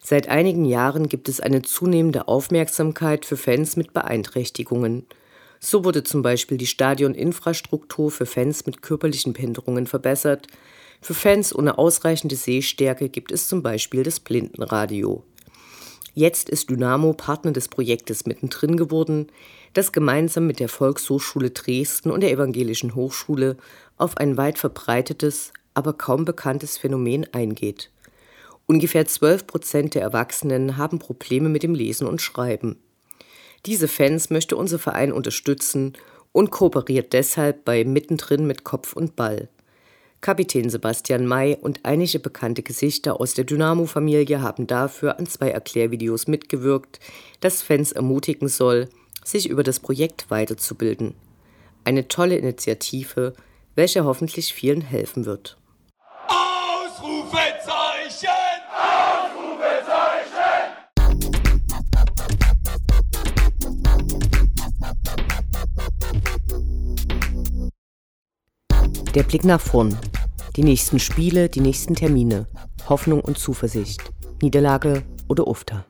Seit 0.06 0.28
einigen 0.28 0.66
Jahren 0.66 1.08
gibt 1.08 1.30
es 1.30 1.40
eine 1.40 1.62
zunehmende 1.62 2.28
Aufmerksamkeit 2.28 3.26
für 3.26 3.38
Fans 3.38 3.78
mit 3.78 3.94
Beeinträchtigungen. 3.94 5.06
So 5.62 5.86
wurde 5.86 6.04
zum 6.04 6.22
Beispiel 6.22 6.58
die 6.58 6.68
Stadioninfrastruktur 6.68 8.12
für 8.12 8.26
Fans 8.26 8.66
mit 8.66 8.82
körperlichen 8.82 9.32
Behinderungen 9.32 9.88
verbessert. 9.88 10.48
Für 11.00 11.14
Fans 11.14 11.56
ohne 11.56 11.78
ausreichende 11.78 12.36
Sehstärke 12.36 13.08
gibt 13.08 13.32
es 13.32 13.48
zum 13.48 13.64
Beispiel 13.64 14.04
das 14.04 14.20
Blindenradio. 14.20 15.24
Jetzt 16.14 16.50
ist 16.50 16.70
Dynamo 16.70 17.14
Partner 17.14 17.54
des 17.54 17.70
Projektes 17.70 18.26
mittendrin 18.26 18.76
geworden, 18.76 19.28
das 19.72 19.94
gemeinsam 19.94 20.48
mit 20.48 20.60
der 20.60 20.70
Volkshochschule 20.70 21.52
Dresden 21.52 22.12
und 22.12 22.22
der 22.22 22.32
Evangelischen 22.32 22.94
Hochschule 22.94 23.56
auf 23.98 24.18
ein 24.18 24.36
weit 24.36 24.58
verbreitetes, 24.58 25.54
aber 25.74 25.94
kaum 25.94 26.26
bekanntes 26.26 26.78
Phänomen 26.78 27.26
eingeht. 27.34 27.90
Ungefähr 28.66 29.06
12 29.06 29.46
Prozent 29.46 29.96
der 29.96 30.02
Erwachsenen 30.02 30.78
haben 30.78 31.00
Probleme 31.00 31.50
mit 31.50 31.64
dem 31.64 31.76
Lesen 31.76 32.08
und 32.08 32.22
Schreiben. 32.22 32.78
Diese 33.66 33.88
Fans 33.88 34.30
möchte 34.30 34.56
unser 34.56 34.80
Verein 34.80 35.12
unterstützen 35.12 35.94
und 36.32 36.52
kooperiert 36.52 37.14
deshalb 37.14 37.66
bei 37.66 37.84
Mittendrin 37.84 38.48
mit 38.48 38.64
Kopf 38.64 38.94
und 38.94 39.16
Ball. 39.16 39.50
Kapitän 40.22 40.70
Sebastian 40.70 41.28
May 41.28 41.58
und 41.60 41.82
einige 41.84 42.20
bekannte 42.20 42.64
Gesichter 42.64 43.20
aus 43.20 43.34
der 43.34 43.44
Dynamo-Familie 43.44 44.42
haben 44.42 44.68
dafür 44.68 45.20
an 45.20 45.26
zwei 45.26 45.50
Erklärvideos 45.50 46.28
mitgewirkt, 46.28 47.02
das 47.42 47.62
Fans 47.62 47.92
ermutigen 47.92 48.48
soll, 48.48 48.88
sich 49.26 49.50
über 49.50 49.64
das 49.64 49.82
Projekt 49.82 50.32
weiterzubilden. 50.32 51.14
Eine 51.84 52.08
tolle 52.08 52.38
Initiative, 52.38 53.34
welche 53.76 54.06
hoffentlich 54.06 54.54
vielen 54.54 54.82
helfen 54.82 55.26
wird. 55.26 55.58
Der 69.14 69.22
Blick 69.22 69.44
nach 69.44 69.62
vorn. 69.62 69.96
Die 70.56 70.64
nächsten 70.64 70.98
Spiele, 70.98 71.48
die 71.48 71.60
nächsten 71.60 71.94
Termine. 71.94 72.48
Hoffnung 72.90 73.22
und 73.22 73.38
Zuversicht. 73.38 74.02
Niederlage 74.42 75.04
oder 75.28 75.48
Ufter. 75.48 75.86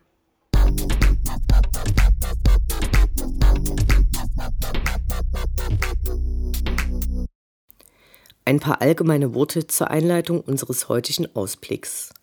Ein 8.43 8.59
paar 8.59 8.81
allgemeine 8.81 9.33
Worte 9.33 9.67
zur 9.67 9.89
Einleitung 9.89 10.41
unseres 10.41 10.89
heutigen 10.89 11.33
Ausblicks. 11.33 12.13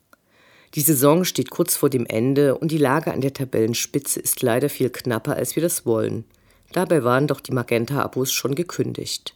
Die 0.74 0.82
Saison 0.82 1.24
steht 1.24 1.48
kurz 1.48 1.76
vor 1.76 1.88
dem 1.88 2.04
Ende 2.04 2.58
und 2.58 2.70
die 2.70 2.78
Lage 2.78 3.14
an 3.14 3.22
der 3.22 3.32
Tabellenspitze 3.32 4.20
ist 4.20 4.42
leider 4.42 4.68
viel 4.68 4.90
knapper, 4.90 5.34
als 5.34 5.56
wir 5.56 5.62
das 5.62 5.86
wollen. 5.86 6.24
Dabei 6.72 7.02
waren 7.04 7.26
doch 7.26 7.40
die 7.40 7.52
Magenta-Abos 7.52 8.32
schon 8.32 8.54
gekündigt. 8.54 9.34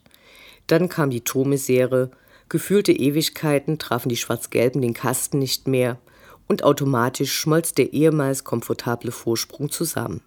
Dann 0.66 0.88
kam 0.88 1.11
die 1.11 1.22
Tormisere, 1.22 2.11
gefühlte 2.48 2.92
Ewigkeiten 2.92 3.79
trafen 3.79 4.09
die 4.09 4.16
Schwarz-Gelben 4.16 4.81
den 4.81 4.94
Kasten 4.94 5.38
nicht 5.38 5.68
mehr 5.68 5.98
und 6.46 6.62
automatisch 6.62 7.33
schmolz 7.33 7.72
der 7.72 7.92
ehemals 7.92 8.44
komfortable 8.44 9.12
Vorsprung 9.12 9.70
zusammen. 9.70 10.22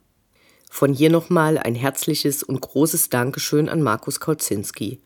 Von 0.69 0.93
hier 0.93 1.09
nochmal 1.09 1.57
ein 1.57 1.75
herzliches 1.75 2.43
und 2.43 2.61
großes 2.61 3.09
Dankeschön 3.09 3.69
an 3.69 3.81
Markus 3.81 4.19
Kauzinski. 4.19 4.99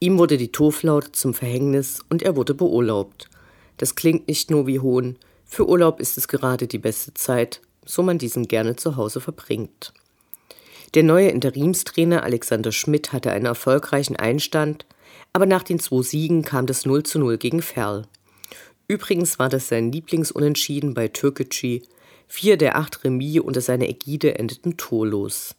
Ihm 0.00 0.18
wurde 0.18 0.36
die 0.36 0.52
Torflaute 0.52 1.12
zum 1.12 1.34
Verhängnis 1.34 2.00
und 2.08 2.22
er 2.22 2.36
wurde 2.36 2.54
beurlaubt. 2.54 3.28
Das 3.76 3.94
klingt 3.94 4.28
nicht 4.28 4.50
nur 4.50 4.66
wie 4.66 4.80
Hohn, 4.80 5.18
für 5.44 5.66
Urlaub 5.66 5.98
ist 5.98 6.18
es 6.18 6.28
gerade 6.28 6.66
die 6.66 6.78
beste 6.78 7.14
Zeit, 7.14 7.62
so 7.84 8.02
man 8.02 8.18
diesen 8.18 8.48
gerne 8.48 8.76
zu 8.76 8.96
Hause 8.96 9.20
verbringt. 9.20 9.94
Der 10.94 11.02
neue 11.02 11.28
Interimstrainer 11.28 12.22
Alexander 12.22 12.72
Schmidt 12.72 13.12
hatte 13.12 13.30
einen 13.30 13.44
erfolgreichen 13.44 14.16
Einstand, 14.16 14.86
aber 15.32 15.44
nach 15.44 15.62
den 15.62 15.78
zwei 15.78 16.02
Siegen 16.02 16.42
kam 16.42 16.66
das 16.66 16.86
0 16.86 17.02
zu 17.02 17.18
0 17.18 17.36
gegen 17.36 17.60
Ferl. 17.60 18.06
Übrigens 18.86 19.38
war 19.38 19.50
das 19.50 19.68
sein 19.68 19.92
Lieblingsunentschieden 19.92 20.94
bei 20.94 21.08
Türkgücü. 21.08 21.82
Vier 22.26 22.56
der 22.56 22.76
acht 22.76 23.04
Remis 23.04 23.40
unter 23.40 23.60
seiner 23.60 23.88
Ägide 23.88 24.38
endeten 24.38 24.78
torlos. 24.78 25.54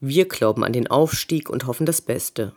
Wir 0.00 0.26
glauben 0.26 0.64
an 0.64 0.72
den 0.72 0.88
Aufstieg 0.88 1.50
und 1.50 1.66
hoffen 1.66 1.86
das 1.86 2.00
Beste. 2.00 2.52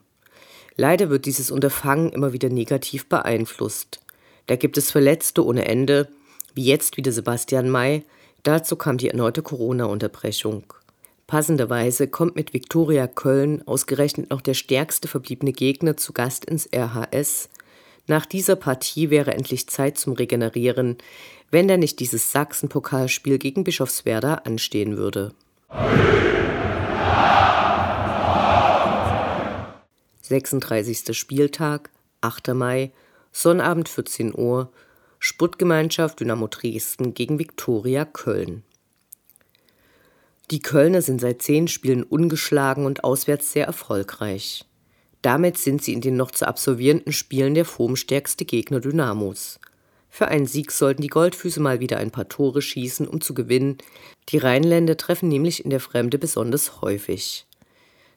Leider 0.78 1.10
wird 1.10 1.26
dieses 1.26 1.52
Unterfangen 1.52 2.12
immer 2.12 2.34
wieder 2.34 2.50
negativ 2.50 3.08
beeinflusst. 3.08 4.00
Da 4.48 4.56
gibt 4.56 4.78
es 4.78 4.92
Verletzte 4.92 5.44
ohne 5.44 5.66
Ende, 5.66 6.10
wie 6.54 6.66
jetzt 6.66 6.98
wieder 6.98 7.12
Sebastian 7.12 7.70
May. 7.70 8.04
Dazu 8.44 8.76
kam 8.76 8.98
die 8.98 9.10
erneute 9.10 9.42
Corona-Unterbrechung. 9.42 10.66
Passenderweise 11.28 12.08
kommt 12.08 12.36
mit 12.36 12.54
Viktoria 12.54 13.08
Köln 13.08 13.68
ausgerechnet 13.68 14.30
noch 14.30 14.42
der 14.42 14.54
stärkste 14.54 15.08
verbliebene 15.08 15.54
Gegner 15.54 15.98
zu 15.98 16.14
Gast 16.14 16.46
ins 16.46 16.70
RHS. 16.72 17.50
Nach 18.06 18.28
dieser 18.28 18.56
Partie 18.56 19.10
wäre 19.10 19.34
endlich 19.34 19.68
Zeit 19.68 19.98
zum 19.98 20.14
Regenerieren, 20.14 20.98
wenn 21.50 21.68
da 21.68 21.78
nicht 21.78 22.00
dieses 22.00 22.32
Sachsen-Pokalspiel 22.32 23.40
gegen 23.40 23.64
Bischofswerda 23.64 24.36
anstehen 24.46 24.98
würde. 24.98 25.34
36. 30.22 31.18
Spieltag, 31.18 31.90
8. 32.22 32.50
Mai, 32.50 32.92
Sonnabend 33.32 33.90
14 33.90 34.36
Uhr, 34.36 34.72
Sputtgemeinschaft 35.18 36.20
Dynamo 36.20 36.48
Dresden 36.48 37.16
gegen 37.16 37.40
Viktoria 37.40 38.06
Köln. 38.06 38.64
Die 40.52 40.60
Kölner 40.60 41.02
sind 41.02 41.22
seit 41.22 41.42
zehn 41.42 41.68
Spielen 41.68 42.04
ungeschlagen 42.04 42.86
und 42.86 43.04
auswärts 43.04 43.52
sehr 43.52 43.66
erfolgreich. 43.66 44.66
Damit 45.24 45.58
sind 45.58 45.84
sie 45.84 45.94
in 45.94 46.02
den 46.02 46.18
noch 46.18 46.30
zu 46.30 46.48
absolvierenden 46.48 47.12
Spielen 47.12 47.56
der 47.56 47.66
formstärkste 47.66 48.46
Gegner 48.46 48.80
Dynamos. 48.80 49.60
Für 50.08 50.28
einen 50.28 50.46
Sieg 50.46 50.72
sollten 50.72 51.02
die 51.02 51.08
Goldfüße 51.08 51.60
mal 51.60 51.80
wieder 51.80 51.98
ein 51.98 52.12
paar 52.12 52.30
Tore 52.30 52.62
schießen, 52.62 53.08
um 53.08 53.22
zu 53.22 53.34
gewinnen. 53.34 53.80
Die 54.30 54.38
Rheinländer 54.38 54.98
treffen 54.98 55.28
nämlich 55.30 55.66
in 55.66 55.72
der 55.72 55.80
Fremde 55.80 56.20
besonders 56.20 56.80
häufig. 56.82 57.48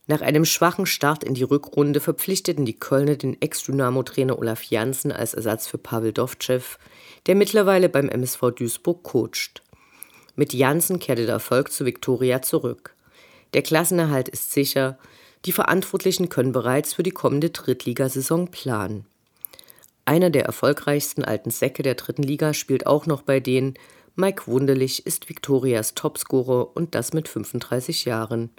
Nach 0.06 0.20
einem 0.20 0.44
schwachen 0.44 0.86
Start 0.86 1.24
in 1.24 1.34
die 1.34 1.42
Rückrunde 1.42 2.00
verpflichteten 2.00 2.64
die 2.64 2.78
Kölner 2.78 3.16
den 3.16 3.40
Ex-Dynamo-Trainer 3.40 4.38
Olaf 4.38 4.62
Janssen 4.64 5.12
als 5.12 5.34
Ersatz 5.34 5.66
für 5.66 5.78
Pavel 5.78 6.12
Dovcev, 6.12 6.78
der 7.26 7.34
mittlerweile 7.34 7.88
beim 7.88 8.08
MSV 8.08 8.50
Duisburg 8.54 9.02
coacht. 9.02 9.62
Mit 10.38 10.54
Janssen 10.54 11.00
kehrte 11.00 11.26
der 11.26 11.34
Erfolg 11.34 11.72
zu 11.72 11.84
Viktoria 11.84 12.40
zurück. 12.42 12.94
Der 13.54 13.62
Klassenerhalt 13.62 14.28
ist 14.28 14.52
sicher. 14.52 14.96
Die 15.44 15.50
Verantwortlichen 15.50 16.28
können 16.28 16.52
bereits 16.52 16.94
für 16.94 17.02
die 17.02 17.10
kommende 17.10 17.50
Drittligasaison 17.50 18.48
planen. 18.48 19.04
Einer 20.04 20.30
der 20.30 20.44
erfolgreichsten 20.44 21.24
alten 21.24 21.50
Säcke 21.50 21.82
der 21.82 21.96
dritten 21.96 22.22
Liga 22.22 22.54
spielt 22.54 22.86
auch 22.86 23.04
noch 23.06 23.22
bei 23.22 23.40
denen. 23.40 23.74
Mike 24.14 24.46
Wunderlich 24.46 25.04
ist 25.06 25.28
Viktorias 25.28 25.94
Topscorer 25.94 26.76
und 26.76 26.94
das 26.94 27.12
mit 27.12 27.26
35 27.26 28.04
Jahren. 28.04 28.50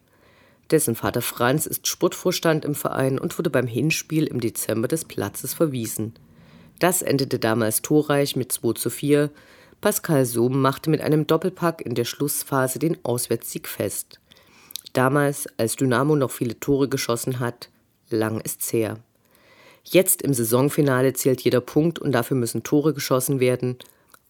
Dessen 0.72 0.96
Vater 0.96 1.22
Franz 1.22 1.66
ist 1.66 1.88
Sportvorstand 1.88 2.66
im 2.66 2.76
Verein 2.76 3.18
und 3.18 3.38
wurde 3.38 3.50
beim 3.50 3.68
Hinspiel 3.68 4.28
im 4.28 4.42
Dezember 4.42 4.90
des 4.90 5.06
Platzes 5.06 5.54
verwiesen. 5.54 6.14
Das 6.80 7.02
endete 7.02 7.40
damals 7.40 7.82
torreich 7.82 8.36
mit 8.36 8.52
2 8.52 8.74
zu 8.74 8.90
4. 8.90 9.32
Pascal 9.82 10.26
Sohm 10.26 10.60
machte 10.60 10.90
mit 10.90 11.00
einem 11.00 11.26
Doppelpack 11.26 11.82
in 11.82 11.96
der 11.96 12.04
Schlussphase 12.04 12.80
den 12.80 12.98
Auswärtssieg 13.06 13.68
fest. 13.68 14.20
Damals, 14.92 15.48
als 15.58 15.78
Dynamo 15.78 16.18
noch 16.18 16.32
viele 16.32 16.60
Tore 16.60 16.90
geschossen 16.90 17.40
hat, 17.40 17.70
lang 18.10 18.42
ist's 18.42 18.74
her. 18.74 18.98
Jetzt 19.86 20.22
im 20.22 20.34
Saisonfinale 20.34 21.14
zählt 21.14 21.40
jeder 21.42 21.62
Punkt 21.62 21.98
und 21.98 22.12
dafür 22.12 22.36
müssen 22.36 22.64
Tore 22.64 22.94
geschossen 22.94 23.40
werden. 23.40 23.78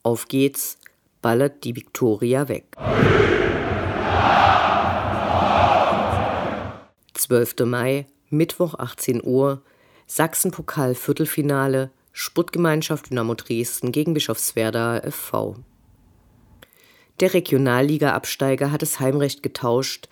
Auf 0.03 0.27
geht's, 0.27 0.77
ballert 1.23 1.63
die 1.63 1.75
Viktoria 1.75 2.47
weg. 2.47 2.65
12. 7.15 7.55
Mai, 7.65 8.05
Mittwoch 8.29 8.75
18 8.75 9.23
Uhr, 9.23 9.63
Sachsenpokal 10.05 10.93
Viertelfinale, 12.19 12.29
Sputtgemeinschaft 12.29 13.09
Dynamo 13.09 13.33
Dresden 13.33 13.91
gegen 13.91 14.13
Bischofswerda 14.13 15.01
FV. 15.09 15.55
Der 17.19 17.33
Regionalliga-Absteiger 17.33 18.71
hat 18.71 18.81
das 18.81 18.99
Heimrecht 18.99 19.41
getauscht 19.41 20.09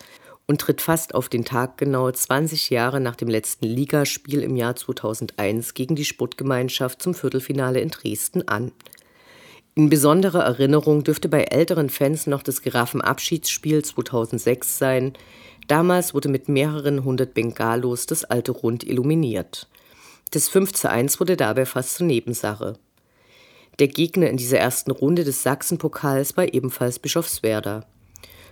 und 0.48 0.62
tritt 0.62 0.82
fast 0.82 1.14
auf 1.14 1.30
den 1.30 1.44
Tag 1.44 1.78
genau 1.78 2.10
20 2.10 2.70
Jahre 2.70 3.00
nach 3.02 3.16
dem 3.16 3.28
letzten 3.28 3.66
Ligaspiel 3.66 4.42
im 4.42 4.56
Jahr 4.56 4.76
2001 4.76 5.74
gegen 5.74 5.96
die 5.96 6.06
Sputtgemeinschaft 6.06 7.02
zum 7.02 7.14
Viertelfinale 7.14 7.82
in 7.82 7.90
Dresden 7.90 8.48
an. 8.48 8.72
In 9.76 9.90
besonderer 9.90 10.44
Erinnerung 10.44 11.04
dürfte 11.04 11.30
bei 11.30 11.44
älteren 11.44 11.90
Fans 11.90 12.26
noch 12.26 12.42
das 12.42 12.62
Giraffenabschiedsspiel 12.62 13.84
2006 13.84 14.78
sein. 14.78 15.14
Damals 15.68 16.14
wurde 16.14 16.30
mit 16.30 16.50
mehreren 16.50 17.04
hundert 17.04 17.34
Bengalos 17.34 18.06
das 18.06 18.24
alte 18.24 18.54
Rund 18.54 18.84
illuminiert. 18.84 19.68
Das 20.32 20.50
5 20.50 20.74
zu 20.74 20.90
1 20.90 21.20
wurde 21.20 21.38
dabei 21.38 21.66
fast 21.66 21.96
zur 21.96 22.08
Nebensache. 22.08 22.74
Der 23.80 23.88
Gegner 23.88 24.30
in 24.30 24.38
dieser 24.38 24.58
ersten 24.58 24.92
Runde 24.92 25.24
des 25.24 25.44
Sachsenpokals 25.44 26.36
war 26.36 26.54
ebenfalls 26.54 27.00
Bischofswerda. 27.00 27.86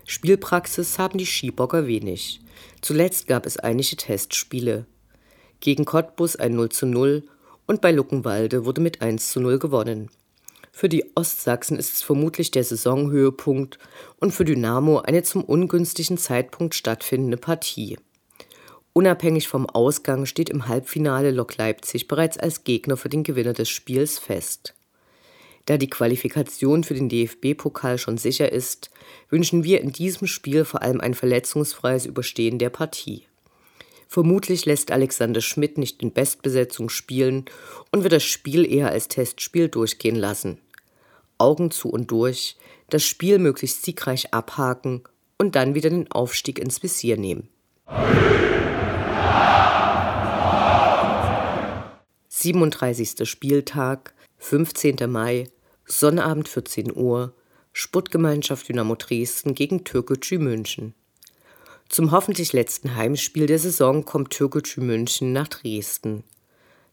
Spielpraxis 0.05 0.99
haben 0.99 1.17
die 1.17 1.25
Skibocker 1.25 1.87
wenig. 1.87 2.39
Zuletzt 2.81 3.27
gab 3.27 3.45
es 3.45 3.57
einige 3.57 3.95
Testspiele. 3.95 4.85
Gegen 5.59 5.85
Cottbus 5.85 6.35
ein 6.35 6.55
0 6.55 6.69
zu 6.69 6.85
0 6.85 7.23
und 7.65 7.81
bei 7.81 7.91
Luckenwalde 7.91 8.65
wurde 8.65 8.81
mit 8.81 9.01
1 9.01 9.31
zu 9.31 9.39
0 9.39 9.57
gewonnen. 9.57 10.09
Für 10.71 10.89
die 10.89 11.05
Ostsachsen 11.15 11.79
ist 11.79 11.93
es 11.93 12.01
vermutlich 12.03 12.51
der 12.51 12.63
Saisonhöhepunkt 12.63 13.79
und 14.19 14.31
für 14.31 14.45
Dynamo 14.45 14.99
eine 14.99 15.23
zum 15.23 15.43
ungünstigen 15.43 16.17
Zeitpunkt 16.17 16.75
stattfindende 16.75 17.37
Partie. 17.37 17.97
Unabhängig 18.97 19.49
vom 19.49 19.69
Ausgang 19.69 20.25
steht 20.25 20.49
im 20.49 20.69
Halbfinale 20.69 21.31
Lok 21.31 21.57
Leipzig 21.57 22.07
bereits 22.07 22.37
als 22.37 22.63
Gegner 22.63 22.95
für 22.95 23.09
den 23.09 23.23
Gewinner 23.23 23.51
des 23.51 23.67
Spiels 23.67 24.17
fest. 24.17 24.73
Da 25.65 25.75
die 25.75 25.89
Qualifikation 25.89 26.85
für 26.85 26.93
den 26.93 27.09
DFB-Pokal 27.09 27.97
schon 27.97 28.17
sicher 28.17 28.53
ist, 28.53 28.91
wünschen 29.29 29.65
wir 29.65 29.81
in 29.81 29.91
diesem 29.91 30.27
Spiel 30.27 30.63
vor 30.63 30.81
allem 30.81 31.01
ein 31.01 31.13
verletzungsfreies 31.13 32.05
Überstehen 32.05 32.57
der 32.57 32.69
Partie. 32.69 33.23
Vermutlich 34.07 34.65
lässt 34.65 34.91
Alexander 34.91 35.41
Schmidt 35.41 35.77
nicht 35.77 36.01
in 36.01 36.13
Bestbesetzung 36.13 36.87
spielen 36.87 37.43
und 37.91 38.03
wird 38.03 38.13
das 38.13 38.23
Spiel 38.23 38.65
eher 38.65 38.91
als 38.91 39.09
Testspiel 39.09 39.67
durchgehen 39.67 40.15
lassen. 40.15 40.61
Augen 41.37 41.69
zu 41.69 41.89
und 41.89 42.11
durch, 42.11 42.55
das 42.89 43.03
Spiel 43.03 43.39
möglichst 43.39 43.83
siegreich 43.83 44.33
abhaken 44.33 45.03
und 45.37 45.55
dann 45.55 45.75
wieder 45.75 45.89
den 45.89 46.09
Aufstieg 46.13 46.59
ins 46.59 46.81
Visier 46.81 47.17
nehmen. 47.17 47.49
37. 52.45 53.27
Spieltag, 53.27 54.13
15. 54.37 54.97
Mai, 55.07 55.47
Sonnabend 55.85 56.47
14 56.47 56.95
Uhr, 56.95 57.33
Sputtgemeinschaft 57.73 58.69
Dynamo 58.69 58.95
Dresden 58.95 59.55
gegen 59.55 59.83
Türkgücü 59.83 60.37
München. 60.37 60.93
Zum 61.89 62.11
hoffentlich 62.11 62.53
letzten 62.53 62.95
Heimspiel 62.95 63.47
der 63.47 63.57
Saison 63.57 64.05
kommt 64.05 64.29
Türkgücü 64.29 64.81
München 64.81 65.33
nach 65.33 65.47
Dresden. 65.47 66.23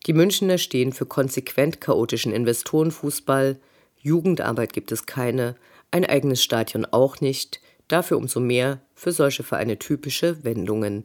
Die 0.07 0.15
Münchner 0.15 0.59
stehen 0.59 0.93
für 0.93 1.07
konsequent 1.07 1.81
chaotischen 1.81 2.33
Investorenfußball, 2.33 3.59
Jugendarbeit 4.01 4.73
gibt 4.73 4.91
es 4.91 5.07
keine, 5.07 5.55
ein 5.91 6.05
eigenes 6.05 6.43
Stadion 6.43 6.87
auch 6.87 7.21
nicht, 7.21 7.61
dafür 7.89 8.17
umso 8.17 8.41
mehr 8.41 8.81
für 8.95 9.13
solche 9.13 9.43
Vereine 9.43 9.79
typische 9.79 10.43
Wendungen. 10.45 11.05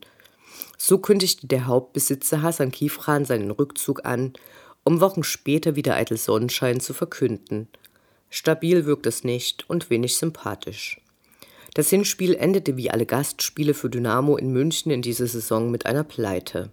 So 0.78 0.98
kündigte 0.98 1.48
der 1.48 1.68
Hauptbesitzer 1.68 2.42
Hassan 2.42 2.72
Kifran 2.72 3.26
seinen 3.26 3.52
Rückzug 3.52 4.06
an 4.06 4.34
um 4.88 5.02
Wochen 5.02 5.24
später 5.24 5.76
wieder 5.76 5.96
eitel 5.96 6.16
Sonnenschein 6.16 6.80
zu 6.80 6.94
verkünden. 6.94 7.68
Stabil 8.30 8.86
wirkt 8.86 9.06
es 9.06 9.26
nicht 9.26 9.70
und 9.70 9.90
wenig 9.90 10.16
sympathisch. 10.16 11.02
Das 11.74 11.90
Hinspiel 11.90 12.34
endete 12.36 12.78
wie 12.78 12.90
alle 12.90 13.06
Gastspiele 13.06 13.74
für 13.74 13.90
Dynamo 13.90 14.38
in 14.38 14.54
München 14.54 14.90
in 14.90 15.02
dieser 15.02 15.28
Saison 15.28 15.72
mit 15.72 15.86
einer 15.86 16.06
Pleite. 16.06 16.70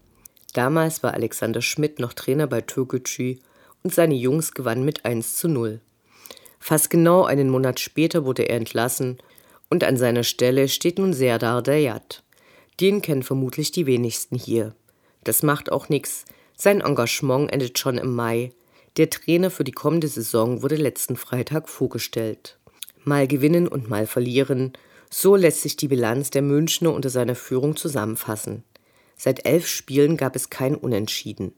Damals 0.52 1.02
war 1.02 1.14
Alexander 1.14 1.60
Schmidt 1.60 1.98
noch 1.98 2.12
Trainer 2.12 2.46
bei 2.46 2.60
Türkgücü 2.60 3.38
und 3.82 3.92
seine 3.92 4.14
Jungs 4.14 4.54
gewannen 4.54 4.84
mit 4.84 5.04
1 5.04 5.36
zu 5.36 5.48
0. 5.48 5.80
Fast 6.60 6.90
genau 6.90 7.24
einen 7.24 7.50
Monat 7.50 7.80
später 7.80 8.24
wurde 8.24 8.44
er 8.44 8.56
entlassen 8.56 9.18
und 9.70 9.82
an 9.82 9.96
seiner 9.96 10.22
Stelle 10.22 10.68
steht 10.68 10.98
nun 10.98 11.12
Serdar 11.12 11.62
Dayat. 11.62 12.22
Den 12.80 13.02
kennen 13.02 13.22
vermutlich 13.22 13.72
die 13.72 13.86
wenigsten 13.86 14.36
hier. 14.36 14.74
Das 15.22 15.42
macht 15.42 15.70
auch 15.70 15.88
nichts, 15.88 16.24
sein 16.56 16.80
Engagement 16.80 17.52
endet 17.52 17.78
schon 17.78 17.98
im 17.98 18.14
Mai. 18.14 18.52
Der 18.96 19.10
Trainer 19.10 19.50
für 19.50 19.64
die 19.64 19.72
kommende 19.72 20.08
Saison 20.08 20.62
wurde 20.62 20.76
letzten 20.76 21.16
Freitag 21.16 21.68
vorgestellt. 21.68 22.58
Mal 23.02 23.26
gewinnen 23.26 23.66
und 23.68 23.88
mal 23.88 24.06
verlieren, 24.06 24.72
so 25.10 25.36
lässt 25.36 25.62
sich 25.62 25.76
die 25.76 25.88
Bilanz 25.88 26.30
der 26.30 26.42
Münchner 26.42 26.92
unter 26.92 27.10
seiner 27.10 27.34
Führung 27.34 27.76
zusammenfassen. 27.76 28.64
Seit 29.16 29.46
elf 29.46 29.66
Spielen 29.66 30.16
gab 30.16 30.36
es 30.36 30.50
kein 30.50 30.74
Unentschieden. 30.74 31.52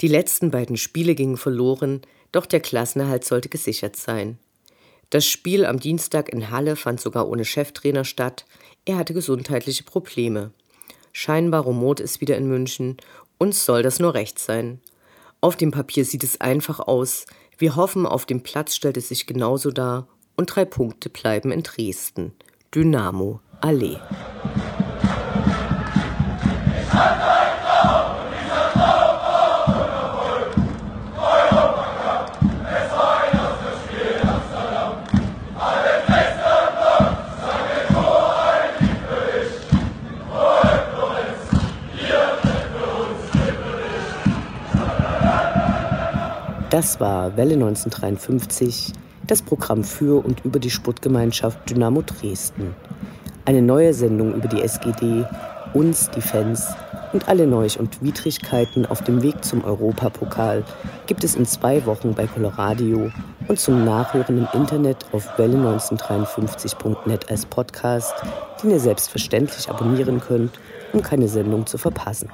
Die 0.00 0.08
letzten 0.08 0.50
beiden 0.50 0.76
Spiele 0.76 1.14
gingen 1.14 1.36
verloren, 1.36 2.02
doch 2.32 2.46
der 2.46 2.60
Klassenerhalt 2.60 3.24
sollte 3.24 3.48
gesichert 3.48 3.96
sein. 3.96 4.38
Das 5.10 5.26
Spiel 5.26 5.64
am 5.64 5.78
Dienstag 5.78 6.28
in 6.28 6.50
Halle 6.50 6.76
fand 6.76 7.00
sogar 7.00 7.28
ohne 7.28 7.44
Cheftrainer 7.44 8.04
statt. 8.04 8.44
Er 8.86 8.96
hatte 8.96 9.12
gesundheitliche 9.12 9.84
Probleme. 9.84 10.52
Scheinbar 11.12 11.62
rumort 11.62 12.00
es 12.00 12.20
wieder 12.20 12.36
in 12.36 12.48
München 12.48 12.96
uns 13.38 13.64
soll 13.66 13.82
das 13.82 13.98
nur 13.98 14.14
recht 14.14 14.38
sein. 14.38 14.80
Auf 15.40 15.56
dem 15.56 15.70
Papier 15.70 16.04
sieht 16.04 16.24
es 16.24 16.40
einfach 16.40 16.80
aus. 16.80 17.26
Wir 17.58 17.76
hoffen, 17.76 18.06
auf 18.06 18.24
dem 18.24 18.42
Platz 18.42 18.74
stellt 18.74 18.96
es 18.96 19.08
sich 19.08 19.26
genauso 19.26 19.70
dar. 19.70 20.08
Und 20.36 20.54
drei 20.54 20.64
Punkte 20.64 21.10
bleiben 21.10 21.52
in 21.52 21.62
Dresden. 21.62 22.32
Dynamo 22.74 23.40
Allee. 23.60 23.98
Das 46.76 47.00
war 47.00 47.38
Welle 47.38 47.54
1953, 47.54 48.92
das 49.26 49.40
Programm 49.40 49.82
für 49.82 50.22
und 50.22 50.44
über 50.44 50.58
die 50.58 50.68
Sportgemeinschaft 50.68 51.70
Dynamo 51.70 52.02
Dresden. 52.02 52.74
Eine 53.46 53.62
neue 53.62 53.94
Sendung 53.94 54.34
über 54.34 54.46
die 54.46 54.60
SGD, 54.60 55.24
uns, 55.72 56.10
die 56.10 56.20
Fans 56.20 56.74
und 57.14 57.28
alle 57.30 57.46
Neuch 57.46 57.80
und 57.80 58.02
Widrigkeiten 58.02 58.84
auf 58.84 59.02
dem 59.02 59.22
Weg 59.22 59.42
zum 59.42 59.64
Europapokal 59.64 60.64
gibt 61.06 61.24
es 61.24 61.34
in 61.34 61.46
zwei 61.46 61.86
Wochen 61.86 62.12
bei 62.12 62.26
Coloradio 62.26 63.10
und 63.48 63.58
zum 63.58 63.86
Nachhören 63.86 64.36
im 64.36 64.48
Internet 64.52 65.06
auf 65.12 65.38
welle1953.net 65.38 67.30
als 67.30 67.46
Podcast, 67.46 68.12
den 68.62 68.72
ihr 68.72 68.80
selbstverständlich 68.80 69.70
abonnieren 69.70 70.20
könnt, 70.20 70.60
um 70.96 71.02
keine 71.02 71.28
Sendung 71.28 71.66
zu 71.66 71.76
verpassen. 71.76 72.30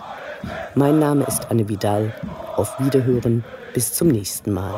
Mein 0.74 0.98
Name 0.98 1.24
ist 1.24 1.50
Anne 1.50 1.68
Vidal. 1.68 2.14
Auf 2.56 2.78
Wiederhören 2.78 3.44
bis 3.74 3.92
zum 3.92 4.08
nächsten 4.08 4.52
Mal. 4.52 4.74